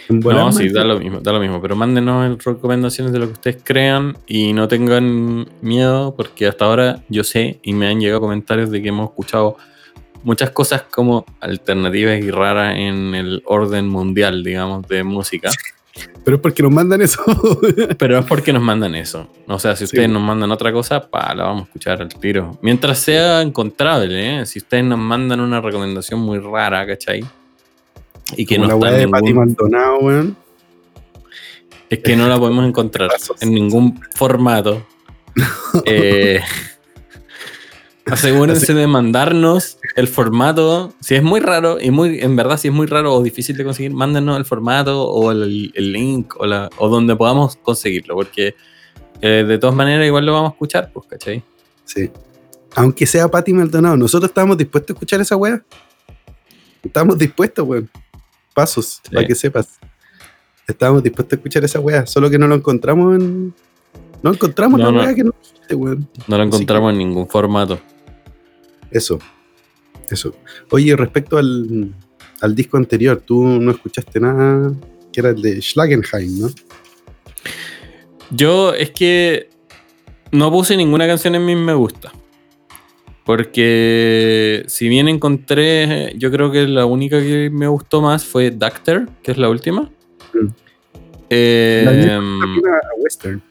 No, 0.36 0.52
sí, 0.52 0.68
da 0.68 0.84
lo 0.84 0.98
mismo, 0.98 1.20
da 1.20 1.32
lo 1.32 1.40
mismo. 1.40 1.60
Pero 1.60 1.76
mándenos 1.76 2.44
recomendaciones 2.44 3.12
de 3.12 3.18
lo 3.18 3.26
que 3.26 3.32
ustedes 3.32 3.58
crean 3.62 4.16
y 4.26 4.52
no 4.52 4.68
tengan 4.68 5.48
miedo, 5.60 6.14
porque 6.16 6.46
hasta 6.46 6.64
ahora 6.64 7.02
yo 7.08 7.24
sé 7.24 7.58
y 7.62 7.72
me 7.72 7.88
han 7.88 8.00
llegado 8.00 8.20
comentarios 8.20 8.70
de 8.70 8.82
que 8.82 8.88
hemos 8.88 9.10
escuchado 9.10 9.56
muchas 10.22 10.50
cosas 10.50 10.82
como 10.90 11.24
alternativas 11.40 12.18
y 12.20 12.30
raras 12.30 12.76
en 12.76 13.14
el 13.14 13.42
orden 13.46 13.88
mundial, 13.88 14.42
digamos, 14.42 14.86
de 14.88 15.04
música. 15.04 15.50
Pero 16.24 16.36
es 16.36 16.42
porque 16.42 16.62
nos 16.62 16.72
mandan 16.72 17.00
eso. 17.00 17.22
Pero 17.98 18.18
es 18.18 18.26
porque 18.26 18.52
nos 18.52 18.62
mandan 18.62 18.94
eso. 18.94 19.28
O 19.46 19.58
sea, 19.58 19.76
si 19.76 19.84
ustedes 19.84 20.08
nos 20.08 20.20
mandan 20.20 20.50
otra 20.50 20.72
cosa, 20.72 21.08
pa, 21.08 21.34
la 21.34 21.44
vamos 21.44 21.62
a 21.62 21.64
escuchar 21.66 22.02
al 22.02 22.08
tiro. 22.08 22.58
Mientras 22.60 22.98
sea 22.98 23.40
encontrable, 23.40 24.40
¿eh? 24.40 24.46
Si 24.46 24.58
ustedes 24.58 24.84
nos 24.84 24.98
mandan 24.98 25.40
una 25.40 25.60
recomendación 25.60 26.20
muy 26.20 26.38
rara, 26.38 26.86
¿cachai? 26.86 27.24
Y 28.36 28.46
que 28.46 28.58
no 28.58 28.66
la 28.66 28.96
está 28.96 29.18
en 29.18 29.24
ningún... 29.24 30.36
Es 31.88 32.00
que 32.00 32.16
no 32.16 32.28
la 32.28 32.38
podemos 32.38 32.66
encontrar 32.66 33.10
en 33.40 33.54
ningún 33.54 34.00
formato. 34.14 34.84
eh, 35.84 36.40
Asegúrense 38.06 38.72
de 38.72 38.86
mandarnos 38.86 39.78
el 39.96 40.06
formato. 40.06 40.94
Si 41.00 41.16
es 41.16 41.24
muy 41.24 41.40
raro, 41.40 41.78
y 41.80 41.90
muy, 41.90 42.20
en 42.20 42.36
verdad, 42.36 42.56
si 42.56 42.68
es 42.68 42.74
muy 42.74 42.86
raro 42.86 43.12
o 43.14 43.22
difícil 43.22 43.56
de 43.56 43.64
conseguir, 43.64 43.92
mándenos 43.92 44.36
el 44.36 44.44
formato 44.44 45.08
o 45.08 45.32
el, 45.32 45.72
link 45.74 46.34
o, 46.38 46.46
la, 46.46 46.70
o 46.78 46.88
donde 46.88 47.16
podamos 47.16 47.56
conseguirlo, 47.56 48.14
porque 48.14 48.54
eh, 49.20 49.44
de 49.46 49.58
todas 49.58 49.74
maneras 49.74 50.06
igual 50.06 50.24
lo 50.24 50.34
vamos 50.34 50.50
a 50.50 50.52
escuchar, 50.52 50.90
pues, 50.92 51.06
¿cachai? 51.08 51.42
Sí. 51.84 52.08
Aunque 52.76 53.06
sea 53.06 53.26
Pati 53.28 53.52
Maldonado, 53.52 53.96
nosotros 53.96 54.30
estábamos 54.30 54.56
dispuestos 54.56 54.90
a 54.90 54.94
escuchar 54.94 55.20
esa 55.20 55.34
wea. 55.34 55.64
Estábamos 56.84 57.18
dispuestos, 57.18 57.66
weón. 57.66 57.90
Pasos, 58.56 59.02
para 59.12 59.26
que 59.26 59.34
sepas. 59.34 59.78
Estábamos 60.66 61.02
dispuestos 61.02 61.34
a 61.34 61.36
escuchar 61.36 61.62
esa 61.62 61.78
wea, 61.78 62.06
solo 62.06 62.30
que 62.30 62.38
no 62.38 62.48
lo 62.48 62.54
encontramos 62.54 63.16
en. 63.16 63.52
No 64.22 64.32
encontramos 64.32 64.80
la 64.80 64.90
wea 64.90 65.14
que 65.14 65.24
no 65.24 65.34
No 66.26 66.38
lo 66.38 66.42
encontramos 66.42 66.92
en 66.92 66.98
ningún 66.98 67.28
formato. 67.28 67.78
Eso, 68.90 69.18
eso. 70.08 70.34
Oye, 70.70 70.96
respecto 70.96 71.36
al, 71.36 71.94
disco 72.54 72.78
anterior, 72.78 73.22
tú 73.22 73.44
no 73.44 73.72
escuchaste 73.72 74.20
nada 74.20 74.72
que 75.12 75.20
era 75.20 75.28
el 75.28 75.42
de 75.42 75.60
Schlagenheim, 75.60 76.40
¿no? 76.40 76.50
Yo 78.30 78.72
es 78.72 78.90
que 78.90 79.50
no 80.32 80.50
puse 80.50 80.78
ninguna 80.78 81.06
canción 81.06 81.34
en 81.34 81.44
mi 81.44 81.54
me 81.54 81.74
gusta. 81.74 82.10
Porque 83.26 84.62
si 84.68 84.88
bien 84.88 85.08
encontré, 85.08 86.14
yo 86.16 86.30
creo 86.30 86.52
que 86.52 86.68
la 86.68 86.86
única 86.86 87.18
que 87.20 87.50
me 87.50 87.66
gustó 87.66 88.00
más 88.00 88.24
fue 88.24 88.52
Doctor, 88.52 89.08
que 89.20 89.32
es 89.32 89.36
la 89.36 89.50
última. 89.50 89.90
Mm. 90.32 90.46
Eh, 91.28 92.08
a 92.14 93.02
Western. 93.02 93.42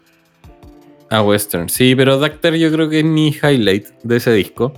A 1.10 1.22
Western, 1.22 1.68
sí, 1.68 1.94
pero 1.94 2.18
Doctor 2.18 2.56
yo 2.56 2.72
creo 2.72 2.90
que 2.90 3.00
es 3.00 3.06
mi 3.06 3.28
highlight 3.28 3.88
de 4.02 4.16
ese 4.16 4.32
disco. 4.32 4.72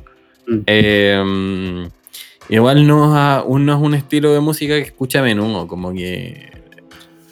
Mm. 0.48 0.60
Em, 0.66 1.90
igual 2.50 2.88
no, 2.88 3.46
no 3.48 3.74
es 3.74 3.80
un 3.80 3.94
estilo 3.94 4.34
de 4.34 4.40
música 4.40 4.74
que 4.78 4.82
escucha 4.82 5.20
a 5.20 5.24
menudo, 5.24 5.68
como 5.68 5.94
que 5.94 6.50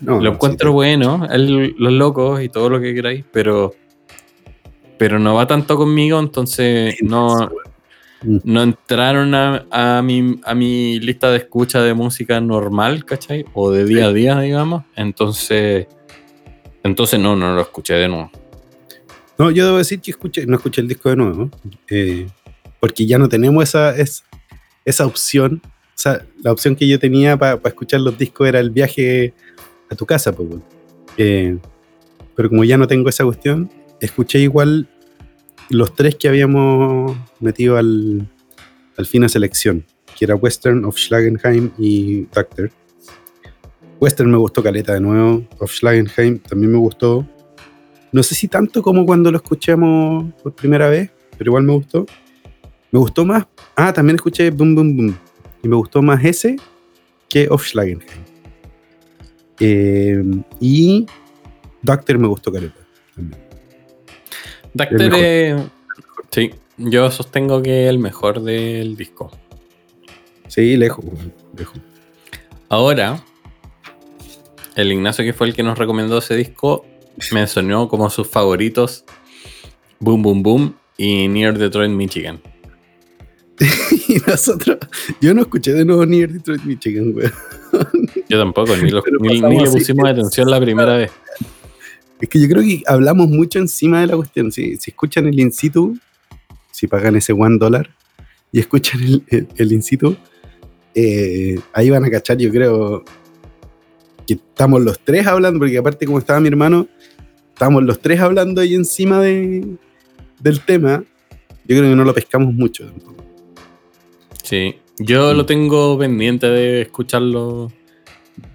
lo 0.01 0.34
encuentro 0.34 0.71
bueno, 0.71 1.28
los 1.30 1.93
locos 1.93 2.43
y 2.43 2.49
todo 2.49 2.69
lo 2.69 2.80
que 2.80 2.93
queráis, 2.93 3.25
pero, 3.32 3.73
pero 4.97 5.19
no 5.19 5.36
va 5.36 5.47
tanto 5.47 5.75
conmigo, 5.77 6.19
entonces 6.19 6.95
no, 7.01 7.51
mm. 8.21 8.38
no 8.43 8.63
entraron 8.63 9.34
a, 9.36 10.01
mi, 10.03 10.39
a 10.43 10.55
mi 10.55 10.99
lista 10.99 11.31
de 11.31 11.38
escucha 11.38 11.81
de 11.81 11.93
música 11.93 12.39
normal, 12.39 13.05
¿cachai? 13.05 13.45
O 13.53 13.71
de 13.71 13.86
día 13.86 14.08
a 14.08 14.13
día, 14.13 14.39
digamos. 14.39 14.84
Entonces, 14.95 15.88
entonces 16.84 17.19
no, 17.19 17.36
no 17.36 17.55
lo 17.55 17.62
escuché 17.62 17.95
de 17.95 18.08
nuevo. 18.08 18.31
No, 19.38 19.51
yo 19.51 19.65
debo 19.65 19.77
decir 19.77 19.99
que 19.99 20.12
escuché, 20.12 20.45
no 20.45 20.55
escuché 20.55 20.81
el 20.81 20.88
disco 20.88 21.10
de 21.10 21.15
nuevo. 21.17 21.49
Eh, 21.89 22.27
porque 22.79 23.05
ya 23.05 23.17
no 23.17 23.27
tenemos 23.27 23.63
esa, 23.63 23.95
esa 24.86 25.05
opción. 25.05 25.62
O 25.63 25.97
sea, 25.97 26.23
la 26.43 26.51
opción 26.51 26.75
que 26.75 26.88
yo 26.88 26.99
tenía 26.99 27.38
para 27.38 27.60
escuchar 27.65 28.01
los 28.01 28.17
discos 28.17 28.47
era 28.47 28.60
el 28.60 28.69
viaje 28.69 29.34
a 29.89 29.95
tu 29.95 30.05
casa, 30.05 30.31
pues, 30.34 30.49
eh, 31.17 31.58
pero 32.36 32.49
como 32.49 32.63
ya 32.63 32.77
no 32.77 32.88
tengo 32.88 33.10
esa 33.10 33.23
cuestión, 33.23 33.71
escuché 33.99 34.39
igual 34.39 34.88
los 35.69 35.95
tres 35.95 36.15
que 36.15 36.27
habíamos 36.27 37.15
metido 37.39 37.77
al, 37.77 38.27
al 38.97 39.05
fin 39.05 39.23
a 39.23 39.29
selección, 39.29 39.86
que 40.17 40.25
era 40.25 40.36
Western 40.36 40.86
of 40.86 40.97
Schlagenheim 40.97 41.71
y 41.77 42.23
Doctor. 42.34 42.71
Western 43.99 44.29
me 44.29 44.38
gustó 44.38 44.62
Caleta 44.62 44.93
de 44.93 45.01
nuevo, 45.01 45.45
of 45.60 45.71
Schlagenheim 45.71 46.39
también 46.39 46.71
me 46.71 46.77
gustó. 46.77 47.27
No 48.12 48.23
sé 48.23 48.36
si 48.36 48.47
tanto 48.47 48.81
como 48.81 49.05
cuando 49.05 49.31
lo 49.31 49.38
escuchamos 49.38 50.34
por 50.41 50.53
primera 50.53 50.89
vez, 50.89 51.12
pero 51.38 51.49
igual 51.49 51.63
me 51.63 51.73
gustó. 51.73 52.05
Me 52.91 52.99
gustó 52.99 53.25
más. 53.25 53.45
Ah, 53.75 53.91
también 53.91 54.15
escuché 54.15 54.51
Boom 54.51 54.75
Boom 54.75 54.95
Boom. 54.95 55.17
Y 55.63 55.67
me 55.67 55.75
gustó 55.75 56.01
más 56.01 56.23
ese 56.23 56.55
que 57.27 57.47
Offschlagenheim. 57.49 58.23
Eh, 59.60 60.23
y 60.60 61.05
Doctor 61.81 62.17
me 62.19 62.27
gustó 62.27 62.51
Caleta. 62.51 62.85
Doctor, 64.76 65.10
eh, 65.16 65.56
sí, 66.32 66.52
yo 66.76 67.10
sostengo 67.10 67.64
que 67.64 67.86
es 67.86 67.90
el 67.90 67.98
mejor 67.98 68.42
del 68.42 68.98
disco. 68.98 69.32
Sí, 70.50 70.76
lejos, 70.76 71.06
Ahora, 72.68 73.24
el 74.76 74.92
Ignacio, 74.92 75.24
que 75.24 75.32
fue 75.32 75.48
el 75.48 75.54
que 75.54 75.64
nos 75.64 75.78
recomendó 75.78 76.18
ese 76.18 76.36
disco, 76.36 76.86
mencionó 77.32 77.88
como 77.88 78.10
sus 78.10 78.28
favoritos 78.28 79.06
Boom 80.02 80.22
Boom 80.22 80.44
Boom 80.44 80.76
y 80.98 81.30
Near 81.30 81.58
Detroit, 81.58 81.92
Michigan. 81.92 82.42
y 84.10 84.18
nosotros, 84.28 84.78
yo 85.22 85.34
no 85.34 85.44
escuché 85.44 85.72
de 85.72 85.86
nuevo 85.86 86.06
Near 86.06 86.32
Detroit, 86.32 86.64
Michigan, 86.64 87.14
weón. 87.16 87.32
Yo 88.28 88.40
tampoco, 88.40 88.76
ni, 88.76 88.92
ni, 89.40 89.60
le 89.60 89.72
pusimos 89.72 90.10
atención 90.10 90.52
la 90.52 90.60
primera 90.60 90.98
vez. 90.98 91.12
Es 92.21 92.30
que 92.30 92.39
yo 92.39 92.47
creo 92.47 92.63
que 92.63 92.84
hablamos 92.88 93.28
mucho 93.28 93.60
encima 93.60 94.01
de 94.01 94.08
la 94.08 94.15
cuestión. 94.15 94.51
Si, 94.51 94.78
si 94.78 94.91
escuchan 94.91 95.28
el 95.28 95.39
in 95.39 95.51
situ, 95.51 95.97
si 96.71 96.88
pagan 96.88 97.15
ese 97.15 97.34
one 97.34 97.58
dólar 97.58 97.89
y 98.51 98.60
escuchan 98.60 99.01
el, 99.04 99.47
el, 99.56 99.71
in 99.71 99.84
situ, 99.84 100.15
eh, 100.93 101.60
ahí 101.73 101.89
van 101.89 102.06
a 102.06 102.10
cachar, 102.10 102.38
yo 102.38 102.51
creo, 102.51 103.04
que 104.25 104.36
estamos 104.36 104.82
los 104.82 104.99
tres 104.99 105.28
hablando, 105.28 105.60
porque 105.60 105.78
aparte 105.78 106.06
como 106.06 106.19
estaba 106.19 106.39
mi 106.39 106.47
hermano, 106.47 106.88
estamos 107.54 107.84
los 107.84 107.99
tres 107.99 108.19
hablando 108.19 108.62
ahí 108.62 108.75
encima 108.75 109.21
de, 109.21 109.78
del 110.39 110.62
tema. 110.62 111.04
Yo 111.67 111.78
creo 111.78 111.89
que 111.89 111.95
no 111.95 112.04
lo 112.04 112.13
pescamos 112.13 112.54
mucho. 112.54 112.91
Sí, 114.43 114.75
yo 114.99 115.34
lo 115.34 115.45
tengo 115.45 115.97
pendiente 115.97 116.47
de 116.47 116.84
escucharlo 116.84 117.71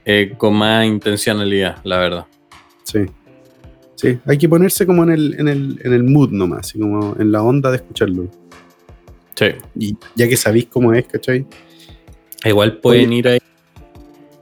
eh, 0.04 0.34
con 0.38 0.54
más 0.54 0.86
intencionalidad, 0.86 1.78
la 1.84 1.98
verdad. 1.98 2.26
Sí. 2.84 3.00
Sí, 4.00 4.18
hay 4.24 4.38
que 4.38 4.48
ponerse 4.48 4.86
como 4.86 5.02
en 5.02 5.10
el, 5.10 5.34
en 5.38 5.46
el, 5.46 5.78
en 5.84 5.92
el 5.92 6.04
mood 6.04 6.30
nomás, 6.30 6.60
así 6.60 6.78
como 6.78 7.14
en 7.18 7.30
la 7.30 7.42
onda 7.42 7.70
de 7.70 7.76
escucharlo. 7.76 8.30
Sí. 9.34 9.48
Y 9.78 9.96
ya 10.16 10.26
que 10.26 10.38
sabéis 10.38 10.68
cómo 10.70 10.94
es, 10.94 11.06
¿cachai? 11.06 11.44
Igual 12.46 12.78
pueden 12.78 13.12
ir 13.12 13.28
ahí 13.28 13.38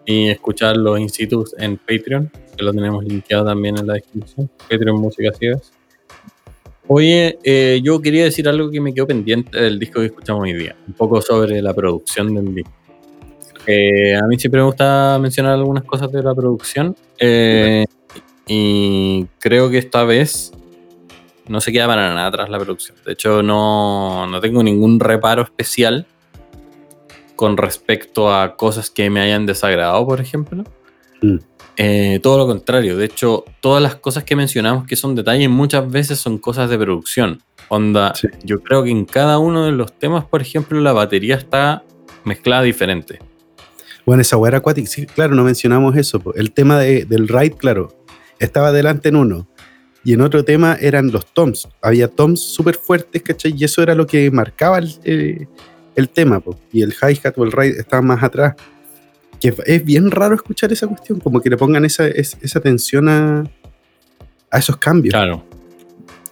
y 0.07 0.29
escuchar 0.29 0.77
los 0.77 1.01
institutos 1.01 1.57
en 1.59 1.77
Patreon, 1.77 2.31
que 2.57 2.63
lo 2.63 2.73
tenemos 2.73 3.05
linkeado 3.05 3.47
también 3.47 3.77
en 3.79 3.89
la 3.89 3.95
descripción. 3.95 4.49
Patreon 4.71 5.01
Música 5.01 5.33
Ciegas. 5.33 5.73
Oye, 6.87 7.37
eh, 7.43 7.81
yo 7.83 8.01
quería 8.01 8.25
decir 8.25 8.49
algo 8.49 8.71
que 8.71 8.81
me 8.81 8.95
quedó 8.95 9.09
pendiente 9.09 9.61
del 9.61 9.81
disco 9.81 9.99
que 9.99 10.07
escuchamos 10.07 10.45
hoy 10.45 10.53
día, 10.53 10.77
un 10.87 10.95
poco 10.95 11.21
sobre 11.21 11.61
la 11.61 11.75
producción 11.75 12.33
del 12.33 12.55
disco. 12.55 12.71
Eh, 13.67 14.15
a 14.15 14.25
mí 14.29 14.39
siempre 14.39 14.61
me 14.61 14.67
gusta 14.67 15.19
mencionar 15.21 15.55
algunas 15.55 15.83
cosas 15.83 16.13
de 16.13 16.23
la 16.23 16.33
producción 16.33 16.95
eh, 17.19 17.85
y 18.49 19.27
creo 19.39 19.71
que 19.71 19.79
esta 19.79 20.05
vez 20.05 20.53
no 21.47 21.61
se 21.61 21.71
queda 21.71 21.87
para 21.87 22.15
nada 22.15 22.27
atrás 22.27 22.49
la 22.49 22.59
producción. 22.59 22.97
De 23.05 23.13
hecho, 23.13 23.43
no, 23.43 24.27
no 24.27 24.41
tengo 24.41 24.63
ningún 24.63 24.99
reparo 24.99 25.43
especial 25.43 26.07
con 27.37 27.57
respecto 27.57 28.35
a 28.35 28.57
cosas 28.57 28.91
que 28.91 29.11
me 29.11 29.21
hayan 29.21 29.47
desagradado, 29.47 30.05
por 30.07 30.21
ejemplo. 30.21 30.65
Mm. 31.23 31.37
Eh, 31.77 32.19
todo 32.23 32.39
lo 32.39 32.47
contrario, 32.49 32.97
de 32.97 33.05
hecho, 33.05 33.45
todas 33.61 33.81
las 33.81 33.95
cosas 33.95 34.25
que 34.25 34.35
mencionamos 34.35 34.85
que 34.85 34.97
son 34.97 35.15
detalles 35.15 35.49
muchas 35.49 35.89
veces 35.89 36.19
son 36.19 36.39
cosas 36.39 36.69
de 36.71 36.77
producción. 36.77 37.41
Onda, 37.69 38.13
yo 38.43 38.61
creo 38.61 38.83
que 38.83 38.91
en 38.91 39.05
cada 39.05 39.39
uno 39.39 39.65
de 39.65 39.73
los 39.73 39.93
temas, 39.93 40.25
por 40.25 40.41
ejemplo, 40.41 40.81
la 40.81 40.93
batería 40.93 41.37
está 41.37 41.85
mezclada 42.25 42.63
diferente. 42.63 43.21
Bueno, 44.05 44.23
esa 44.23 44.37
weá 44.39 44.57
era 44.57 44.63
sí, 44.87 45.07
claro, 45.07 45.35
no 45.35 45.45
mencionamos 45.45 45.95
eso. 45.95 46.21
El 46.35 46.51
tema 46.53 46.79
del 46.79 47.29
ride, 47.29 47.53
claro, 47.53 47.98
estaba 48.39 48.73
delante 48.73 49.09
en 49.09 49.17
uno. 49.17 49.49
Y 50.05 50.15
en 50.15 50.21
otro 50.21 50.45
tema 50.45 50.77
eran 50.81 51.11
los 51.11 51.27
toms. 51.27 51.69
Había 51.83 52.09
toms 52.09 52.41
súper 52.41 52.77
fuertes, 52.77 53.23
¿cachai? 53.23 53.55
Y 53.57 53.65
eso 53.65 53.83
era 53.83 53.95
lo 53.95 54.07
que 54.07 54.31
marcaba 54.31 54.79
el, 54.79 54.95
eh, 55.05 55.47
el 55.97 56.09
tema, 56.09 56.43
y 56.73 56.83
el 56.83 56.93
hi-hat 56.95 57.37
o 57.37 57.45
el 57.45 57.53
ride 57.53 57.81
estaba 57.81 58.03
más 58.03 58.23
atrás. 58.23 58.55
Que 59.41 59.55
es 59.67 59.85
bien 59.85 60.11
raro 60.11 60.35
escuchar 60.35 60.73
esa 60.73 60.87
cuestión, 60.87 61.21
como 61.21 61.41
que 61.41 61.51
le 61.51 61.57
pongan 61.57 61.85
esa, 61.85 62.07
esa 62.07 62.59
atención 62.59 63.09
a, 63.09 63.45
a 64.51 64.59
esos 64.59 64.77
cambios. 64.77 65.13
Claro. 65.13 65.45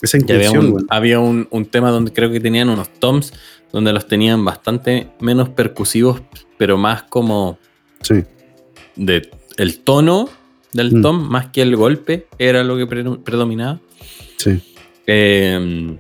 Esa 0.03 0.19
intención. 0.19 0.87
Había, 0.89 1.21
un, 1.21 1.49
un, 1.51 1.67
tema 1.67 1.91
donde 1.91 2.13
creo 2.13 2.31
que 2.31 2.41
tenían 2.41 2.69
unos 2.69 2.89
toms 2.99 3.33
donde 3.73 3.93
los 3.93 4.07
tenían 4.07 4.45
bastante 4.45 5.09
menos 5.21 5.49
percusivos, 5.51 6.23
pero 6.59 6.77
más 6.77 7.03
como. 7.05 7.59
Sí. 8.03 8.25
De 8.95 9.31
el 9.57 9.81
tono 9.81 10.29
del 10.77 10.97
mm. 10.97 11.03
tom, 11.03 11.29
más 11.29 11.49
que 11.49 11.63
el 11.63 11.75
golpe, 11.75 12.27
era 12.39 12.63
lo 12.63 12.77
que 12.77 12.87
predominaba. 12.87 13.81
Sí. 14.37 14.61
Eh, 15.07 15.99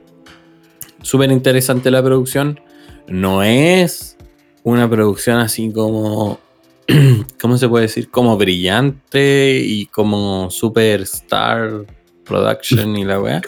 Súper 1.07 1.31
interesante 1.31 1.93
la 1.93 2.03
producción 2.03 2.59
no 3.07 3.45
es 3.45 4.17
una 4.65 4.91
producción 4.91 5.39
así 5.39 5.71
como, 5.71 6.41
¿cómo 7.41 7.57
se 7.59 7.69
puede 7.69 7.83
decir? 7.83 8.11
Como 8.11 8.37
brillante 8.37 9.61
y 9.65 9.87
como 9.87 10.51
superstar 10.51 11.87
production 12.25 12.97
y 12.97 13.05
la 13.05 13.21
weá. 13.21 13.41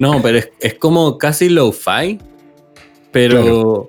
No, 0.00 0.20
pero 0.20 0.40
es, 0.58 0.74
como 0.74 1.16
casi 1.16 1.48
low-fi, 1.48 2.18
pero 3.12 3.86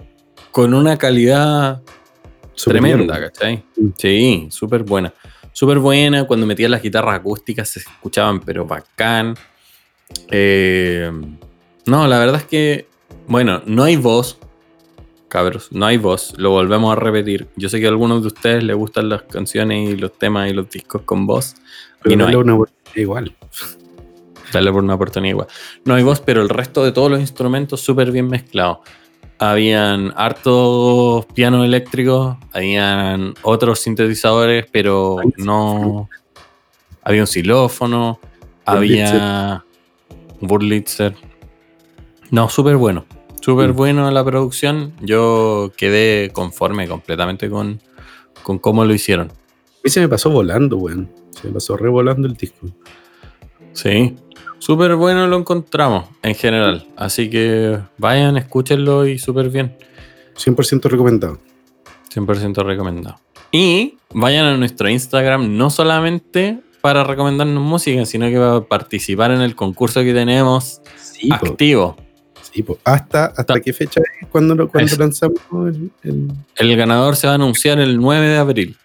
con 0.52 0.76
una 0.76 0.96
calidad 0.96 1.82
tremenda, 2.56 3.20
¿cachai? 3.20 3.64
Mm. 3.78 3.88
Sí, 3.98 4.48
súper 4.52 4.84
buena. 4.84 5.12
Súper 5.58 5.80
buena, 5.80 6.26
cuando 6.26 6.46
metía 6.46 6.70
las 6.70 6.84
guitarras 6.84 7.16
acústicas 7.16 7.68
se 7.68 7.80
escuchaban, 7.80 8.42
pero 8.42 8.68
bacán. 8.68 9.34
Eh, 10.30 11.12
no, 11.88 12.08
la 12.08 12.20
verdad 12.20 12.36
es 12.36 12.44
que, 12.44 12.88
bueno, 13.26 13.64
no 13.66 13.82
hay 13.82 13.96
voz, 13.96 14.38
cabros, 15.28 15.72
no 15.72 15.88
hay 15.88 15.98
voz, 15.98 16.36
lo 16.38 16.52
volvemos 16.52 16.96
a 16.96 17.00
repetir. 17.00 17.48
Yo 17.56 17.70
sé 17.70 17.80
que 17.80 17.88
a 17.88 17.90
algunos 17.90 18.22
de 18.22 18.28
ustedes 18.28 18.64
les 18.64 18.76
gustan 18.76 19.10
las 19.10 19.24
canciones 19.24 19.90
y 19.90 19.98
los 19.98 20.16
temas 20.16 20.48
y 20.48 20.54
los 20.54 20.70
discos 20.70 21.02
con 21.02 21.26
voz. 21.26 21.56
y 22.06 22.16
no 22.16 22.28
hay. 22.28 22.36
una 22.36 22.56
igual. 22.94 23.36
Dale 24.54 24.72
por 24.72 24.84
una 24.84 24.94
oportunidad 24.94 25.32
igual. 25.32 25.48
No 25.86 25.96
hay 25.96 26.04
voz, 26.04 26.22
pero 26.22 26.44
el 26.44 26.50
resto 26.50 26.86
de 26.86 26.92
todos 26.92 27.10
los 27.10 27.20
instrumentos 27.20 27.82
súper 27.82 28.12
bien 28.12 28.28
mezclados. 28.28 28.78
Habían 29.40 30.14
hartos 30.16 31.26
pianos 31.28 31.66
eléctricos, 31.66 32.38
habían 32.54 33.36
otros 33.44 33.80
sintetizadores, 33.80 34.66
pero 34.72 35.18
no. 35.38 36.10
Había 37.04 37.22
un 37.22 37.28
xilófono, 37.28 38.20
había 38.66 39.64
un 40.42 40.48
Burlitzer. 40.48 41.16
No, 42.32 42.50
súper 42.50 42.76
bueno. 42.78 43.06
Súper 43.42 43.74
mm. 43.74 43.76
bueno 43.76 44.12
la 44.12 44.26
producción. 44.26 44.94
Yo 45.02 45.72
quedé 45.78 46.32
conforme 46.34 46.88
completamente 46.88 47.50
con, 47.50 47.80
con 48.44 48.60
cómo 48.60 48.84
lo 48.84 48.94
hicieron. 48.94 49.28
A 49.30 49.80
mí 49.84 49.90
se 49.90 50.02
me 50.02 50.10
pasó 50.10 50.30
volando, 50.30 50.78
weón. 50.78 51.10
Se 51.32 51.48
me 51.48 51.54
pasó 51.54 51.78
revolando 51.78 52.28
el 52.28 52.34
disco. 52.34 52.68
Sí, 53.74 54.16
súper 54.60 54.96
bueno 54.96 55.28
lo 55.28 55.38
encontramos 55.38 56.06
en 56.24 56.36
general. 56.36 56.88
Así 56.96 57.30
que 57.30 57.80
vayan, 57.98 58.38
escúchenlo 58.38 59.06
y 59.08 59.20
súper 59.20 59.50
bien. 59.50 59.76
100% 60.36 60.84
recomendado. 60.90 61.40
100% 62.14 62.64
recomendado. 62.64 63.20
Y 63.52 63.98
vayan 64.14 64.46
a 64.46 64.58
nuestro 64.58 64.90
Instagram, 64.90 65.58
no 65.58 65.70
solamente 65.70 66.60
para 66.82 67.04
recomendarnos 67.04 67.64
música, 67.64 68.06
sino 68.06 68.28
que 68.28 68.38
para 68.38 68.62
participar 68.62 69.32
en 69.32 69.42
el 69.42 69.56
concurso 69.56 70.02
que 70.02 70.14
tenemos 70.14 70.82
activo. 71.32 71.98
¿Hasta, 72.84 73.26
hasta 73.26 73.60
qué 73.60 73.72
fecha 73.72 74.02
es 74.22 74.28
cuando, 74.30 74.56
lanzamos 74.98 75.40
el, 76.04 76.32
el... 76.56 76.76
ganador 76.76 77.16
se 77.16 77.28
va 77.28 77.34
a 77.34 77.36
anunciar 77.36 77.80
el 77.80 77.98
9 77.98 78.28
de 78.28 78.38
abril. 78.38 78.78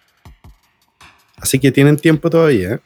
Así 1.37 1.59
que 1.59 1.71
tienen 1.71 1.97
tiempo 1.97 2.29
todavía. 2.29 2.73
¿eh? 2.73 2.79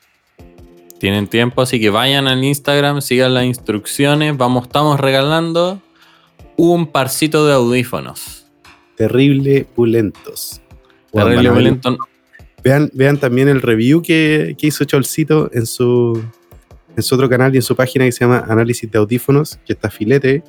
Tienen 1.00 1.28
tiempo, 1.28 1.62
así 1.62 1.80
que 1.80 1.90
vayan 1.90 2.28
al 2.28 2.44
Instagram, 2.44 3.02
sigan 3.02 3.34
las 3.34 3.46
instrucciones. 3.46 4.36
Vamos, 4.36 4.64
estamos 4.64 5.00
regalando 5.00 5.82
un 6.56 6.88
parcito 6.88 7.46
de 7.46 7.54
audífonos. 7.54 8.46
Terrible 8.96 9.66
pulentos. 9.76 10.62
Terrible 11.12 11.52
pulentos. 11.52 11.98
Vean, 12.64 12.90
vean 12.94 13.18
también 13.18 13.48
el 13.48 13.62
review 13.62 14.02
que, 14.02 14.56
que 14.58 14.68
hizo 14.68 14.84
Cholcito 14.86 15.50
en 15.54 15.68
su, 15.68 16.22
en 16.96 17.04
su 17.04 17.16
otro 17.16 17.30
canal 17.30 17.54
y 17.54 17.58
en 17.58 17.62
su 17.62 17.76
página 17.76 18.06
que 18.06 18.12
se 18.12 18.26
llama 18.26 18.44
Análisis 18.48 18.90
de 18.92 18.98
Audífonos, 18.98 19.60
que 19.66 19.74
está 19.74 19.92
filete 19.92 20.44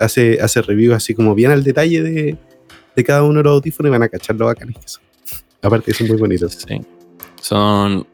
hace, 0.00 0.40
hace 0.40 0.62
reviews 0.62 0.96
así 0.96 1.14
como 1.14 1.34
bien 1.34 1.50
al 1.52 1.62
detalle 1.62 2.02
de, 2.02 2.36
de 2.94 3.04
cada 3.04 3.22
uno 3.22 3.38
de 3.38 3.44
los 3.44 3.52
audífonos 3.52 3.88
y 3.88 3.92
van 3.92 4.02
a 4.02 4.08
cachar 4.08 4.36
lo 4.36 4.46
bacanes 4.46 4.76
que 4.76 4.88
son. 4.88 5.02
Aparte 5.62 5.94
son 5.94 6.08
muy 6.08 6.16
bonitos. 6.16 6.58
Sí. 6.66 6.80
Son, 7.40 8.06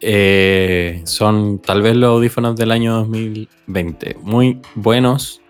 eh, 0.00 1.02
son 1.04 1.58
tal 1.58 1.82
vez 1.82 1.96
los 1.96 2.10
audífonos 2.10 2.56
del 2.56 2.72
año 2.72 2.94
2020. 2.96 4.16
Muy 4.22 4.60
buenos, 4.74 5.40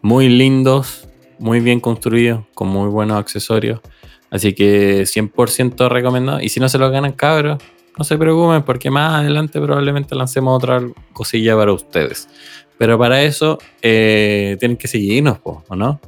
muy 0.00 0.28
lindos, 0.28 1.08
muy 1.38 1.60
bien 1.60 1.80
construidos, 1.80 2.44
con 2.54 2.68
muy 2.68 2.88
buenos 2.88 3.18
accesorios. 3.18 3.80
Así 4.30 4.54
que 4.54 5.02
100% 5.02 5.88
recomendado. 5.88 6.40
Y 6.40 6.48
si 6.48 6.58
no 6.58 6.68
se 6.68 6.78
lo 6.78 6.90
ganan, 6.90 7.12
cabros, 7.12 7.62
no 7.98 8.04
se 8.04 8.16
preocupen 8.16 8.62
porque 8.62 8.90
más 8.90 9.20
adelante 9.20 9.60
probablemente 9.60 10.14
lancemos 10.14 10.56
otra 10.56 10.82
cosilla 11.12 11.54
para 11.56 11.72
ustedes. 11.72 12.28
Pero 12.78 12.98
para 12.98 13.22
eso 13.22 13.58
eh, 13.82 14.56
tienen 14.58 14.76
que 14.76 14.88
seguirnos, 14.88 15.38
¿o 15.44 15.76
no? 15.76 16.00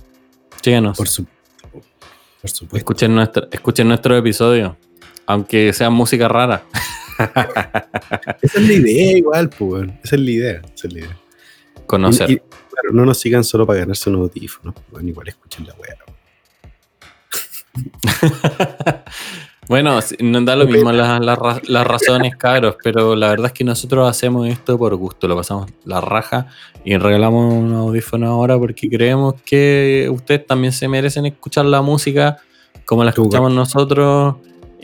Síguenos. 0.62 0.96
Por, 0.96 1.08
supuesto. 1.08 2.76
Escuchen 2.76 3.14
nuestro, 3.14 3.46
escuchen 3.52 3.88
nuestro 3.88 4.16
episodio. 4.16 4.76
Aunque 5.26 5.72
sea 5.72 5.90
música 5.90 6.26
rara. 6.28 6.64
esa 8.42 8.58
es 8.58 8.68
la 8.68 8.72
idea 8.72 9.18
igual, 9.18 9.50
pues. 9.50 9.88
Esa 10.02 10.16
es 10.16 10.22
la 10.22 10.30
idea. 10.30 10.62
Esa 10.74 10.88
es 10.88 10.92
la 10.92 10.98
idea. 11.00 11.18
Conocer. 11.86 12.26
claro, 12.26 12.90
no 12.92 13.04
nos 13.04 13.18
sigan 13.18 13.44
solo 13.44 13.66
para 13.66 13.80
ganarse 13.80 14.10
unos 14.10 14.30
audífonos. 14.30 14.74
Bueno, 14.90 15.08
igual 15.08 15.28
escuchen 15.28 15.66
la 15.66 15.74
weá. 15.74 15.96
bueno, 19.68 19.98
nos 20.20 20.44
da 20.44 20.56
lo 20.56 20.66
mismo 20.66 20.92
las, 20.92 21.86
razones, 21.86 22.36
caros, 22.36 22.76
pero 22.82 23.16
la 23.16 23.28
verdad 23.28 23.46
es 23.46 23.52
que 23.52 23.64
nosotros 23.64 24.08
hacemos 24.08 24.48
esto 24.48 24.78
por 24.78 24.94
gusto, 24.96 25.26
lo 25.28 25.36
pasamos 25.36 25.70
la 25.84 26.00
raja 26.00 26.46
y 26.84 26.96
regalamos 26.96 27.52
un 27.52 27.72
audífono 27.74 28.28
ahora 28.28 28.58
porque 28.58 28.88
creemos 28.88 29.34
que 29.44 30.08
ustedes 30.12 30.46
también 30.46 30.72
se 30.72 30.88
merecen 30.88 31.26
escuchar 31.26 31.64
la 31.64 31.82
música 31.82 32.38
como 32.84 33.02
la 33.02 33.10
escuchamos 33.10 33.52
nosotros 33.52 34.36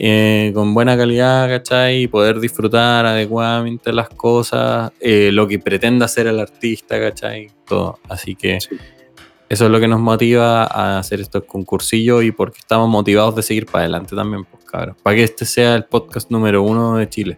eh, 0.03 0.51
con 0.55 0.73
buena 0.73 0.97
calidad, 0.97 1.47
¿cachai? 1.47 2.01
Y 2.01 2.07
poder 2.07 2.39
disfrutar 2.39 3.05
adecuadamente 3.05 3.93
las 3.93 4.09
cosas, 4.09 4.91
eh, 4.99 5.29
lo 5.31 5.47
que 5.47 5.59
pretenda 5.59 6.05
hacer 6.05 6.25
el 6.25 6.39
artista, 6.39 6.99
¿cachai? 6.99 7.51
Todo. 7.67 7.99
Así 8.09 8.33
que 8.33 8.55
eso 8.55 9.65
es 9.65 9.71
lo 9.71 9.79
que 9.79 9.87
nos 9.87 9.99
motiva 9.99 10.63
a 10.63 10.97
hacer 10.97 11.21
estos 11.21 11.43
concursillos 11.43 12.23
y 12.23 12.31
porque 12.31 12.57
estamos 12.57 12.89
motivados 12.89 13.35
de 13.35 13.43
seguir 13.43 13.67
para 13.67 13.83
adelante 13.83 14.15
también, 14.15 14.43
pues 14.45 14.65
cabrón. 14.65 14.97
Para 15.03 15.17
que 15.17 15.23
este 15.23 15.45
sea 15.45 15.75
el 15.75 15.85
podcast 15.85 16.31
número 16.31 16.63
uno 16.63 16.97
de 16.97 17.07
Chile. 17.07 17.37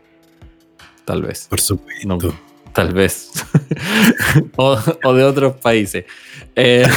Tal 1.04 1.21
vez. 1.21 1.47
Por 1.49 1.60
supuesto. 1.60 2.34
tal 2.71 2.93
vez. 2.93 3.30
o, 4.56 5.13
de 5.13 5.23
otros 5.26 5.58
países. 5.58 6.06
Eh, 6.56 6.88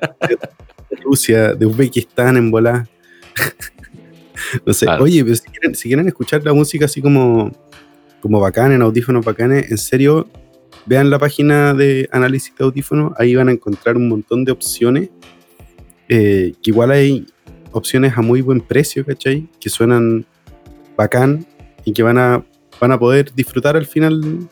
Rusia, 1.02 1.52
de 1.52 1.66
Uzbekistán 1.66 2.38
en 2.38 2.50
bola. 2.50 2.88
No 4.64 4.72
sé, 4.72 4.86
oye, 4.88 5.24
pero 5.24 5.36
si 5.36 5.88
quieren, 5.88 6.08
escuchar 6.08 6.44
la 6.44 6.52
música 6.52 6.84
así 6.84 7.00
como, 7.00 7.50
como 8.20 8.40
bacán, 8.40 8.72
en 8.72 8.82
audífonos 8.82 9.24
bacanes, 9.24 9.70
en 9.70 9.78
serio, 9.78 10.28
vean 10.84 11.10
la 11.10 11.18
página 11.18 11.74
de 11.74 12.08
análisis 12.12 12.54
de 12.56 12.64
audífonos, 12.64 13.12
ahí 13.18 13.34
van 13.34 13.48
a 13.48 13.52
encontrar 13.52 13.96
un 13.96 14.08
montón 14.08 14.44
de 14.44 14.52
opciones, 14.52 15.10
eh, 16.08 16.54
que 16.62 16.70
igual 16.70 16.90
hay 16.90 17.26
opciones 17.72 18.16
a 18.16 18.22
muy 18.22 18.40
buen 18.40 18.60
precio, 18.60 19.04
¿cachai? 19.04 19.48
Que 19.60 19.68
suenan 19.68 20.24
bacán 20.96 21.46
y 21.84 21.92
que 21.92 22.02
van 22.02 22.18
a, 22.18 22.44
van 22.80 22.92
a 22.92 22.98
poder 22.98 23.32
disfrutar 23.34 23.76
al 23.76 23.86
final 23.86 24.48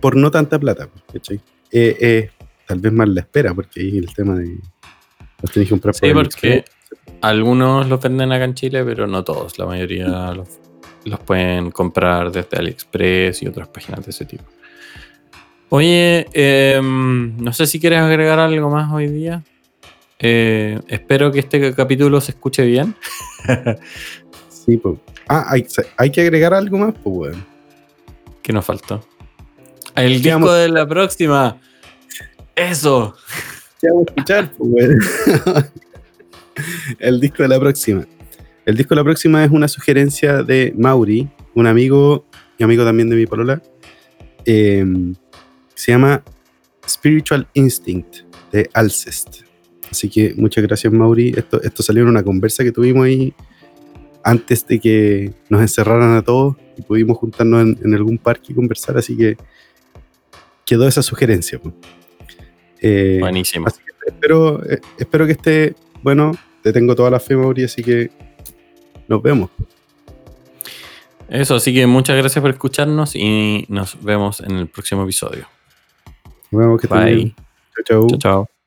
por 0.00 0.16
no 0.16 0.30
tanta 0.30 0.58
plata, 0.58 0.88
¿cachai? 1.12 1.40
Eh, 1.70 1.96
eh, 2.00 2.30
tal 2.66 2.78
vez 2.78 2.92
más 2.92 3.08
la 3.08 3.20
espera, 3.20 3.54
porque 3.54 3.80
ahí 3.80 3.98
el 3.98 4.12
tema 4.14 4.36
de... 4.36 4.58
Los 5.40 5.52
tenéis 5.52 5.68
que 5.68 5.74
comprar 5.74 5.94
sí, 5.94 6.10
porque 6.12 6.64
algunos 7.20 7.88
los 7.88 8.00
venden 8.00 8.32
acá 8.32 8.44
en 8.44 8.54
Chile, 8.54 8.84
pero 8.84 9.06
no 9.06 9.24
todos. 9.24 9.58
La 9.58 9.66
mayoría 9.66 10.32
los, 10.34 10.48
pueden 11.20 11.70
comprar 11.70 12.30
desde 12.30 12.58
AliExpress 12.58 13.42
y 13.42 13.46
otras 13.46 13.68
páginas 13.68 14.04
de 14.04 14.10
ese 14.10 14.24
tipo. 14.24 14.44
Oye, 15.70 16.26
em, 16.32 17.36
no 17.36 17.52
sé 17.52 17.66
si 17.66 17.78
quieres 17.78 18.00
agregar 18.00 18.38
algo 18.38 18.70
más 18.70 18.92
hoy 18.92 19.08
día. 19.08 19.42
Eh, 20.18 20.80
espero 20.88 21.30
que 21.30 21.40
este 21.40 21.74
capítulo 21.74 22.20
se 22.20 22.32
escuche 22.32 22.64
bien. 22.64 22.94
sí, 24.48 24.76
pues. 24.78 24.98
Ah, 25.28 25.52
hay, 25.96 26.10
que 26.10 26.22
agregar 26.22 26.54
algo 26.54 26.78
más, 26.78 26.94
pues, 27.02 27.14
bueno. 27.14 27.46
¿Qué 28.42 28.52
nos 28.52 28.64
faltó? 28.64 29.04
El 29.94 30.22
disco 30.22 30.52
de 30.52 30.70
la 30.70 30.88
próxima. 30.88 31.58
Eso. 32.56 33.14
¿Qué 33.80 33.88
vamos 33.88 34.06
a 34.08 34.10
escuchar, 34.10 34.50
pues, 34.56 35.72
el 36.98 37.20
disco 37.20 37.42
de 37.42 37.48
la 37.48 37.58
próxima. 37.60 38.06
El 38.66 38.76
disco 38.76 38.94
de 38.94 39.00
la 39.00 39.04
próxima 39.04 39.44
es 39.44 39.50
una 39.50 39.66
sugerencia 39.66 40.42
de 40.42 40.74
Mauri, 40.76 41.28
un 41.54 41.66
amigo 41.66 42.26
y 42.58 42.64
amigo 42.64 42.84
también 42.84 43.08
de 43.08 43.16
mi 43.16 43.26
polola. 43.26 43.62
Em, 44.44 45.14
se 45.74 45.92
llama 45.92 46.22
Spiritual 46.86 47.48
Instinct 47.54 48.18
de 48.52 48.68
Alcest. 48.74 49.42
Así 49.90 50.08
que 50.08 50.34
muchas 50.36 50.64
gracias, 50.64 50.92
Mauri. 50.92 51.32
Esto, 51.36 51.62
esto 51.62 51.82
salió 51.82 52.02
en 52.02 52.10
una 52.10 52.22
conversa 52.22 52.62
que 52.62 52.72
tuvimos 52.72 53.06
ahí 53.06 53.32
antes 54.22 54.66
de 54.66 54.78
que 54.78 55.32
nos 55.48 55.62
encerraran 55.62 56.16
a 56.16 56.22
todos 56.22 56.56
y 56.76 56.82
pudimos 56.82 57.16
juntarnos 57.16 57.78
en, 57.82 57.94
algún 57.94 58.18
parque 58.18 58.52
y 58.52 58.54
conversar. 58.54 58.98
Así 58.98 59.16
que 59.16 59.36
quedó 60.66 60.86
esa 60.86 61.02
sugerencia. 61.02 61.60
Eh, 62.80 63.18
Buenísimo. 63.20 63.66
espero, 64.06 64.62
eh, 64.68 64.80
espero 64.98 65.26
que 65.26 65.32
esté 65.32 65.74
bueno 66.02 66.32
te 66.62 66.72
tengo 66.72 66.94
toda 66.94 67.10
la 67.10 67.20
fe, 67.20 67.36
Mauri, 67.36 67.64
así 67.64 67.82
que 67.82 68.10
nos 69.06 69.22
vemos. 69.22 69.50
Eso, 71.28 71.56
así 71.56 71.74
que 71.74 71.86
muchas 71.86 72.16
gracias 72.16 72.40
por 72.40 72.50
escucharnos 72.50 73.14
y 73.14 73.66
nos 73.68 74.02
vemos 74.02 74.40
en 74.40 74.52
el 74.52 74.68
próximo 74.68 75.02
episodio. 75.02 75.46
Nos 76.50 76.60
vemos, 76.60 76.80
que 76.80 76.86
Bye. 76.86 77.34
Chao, 77.74 77.84
chao. 77.84 78.06
Chao, 78.08 78.18
chao. 78.18 78.57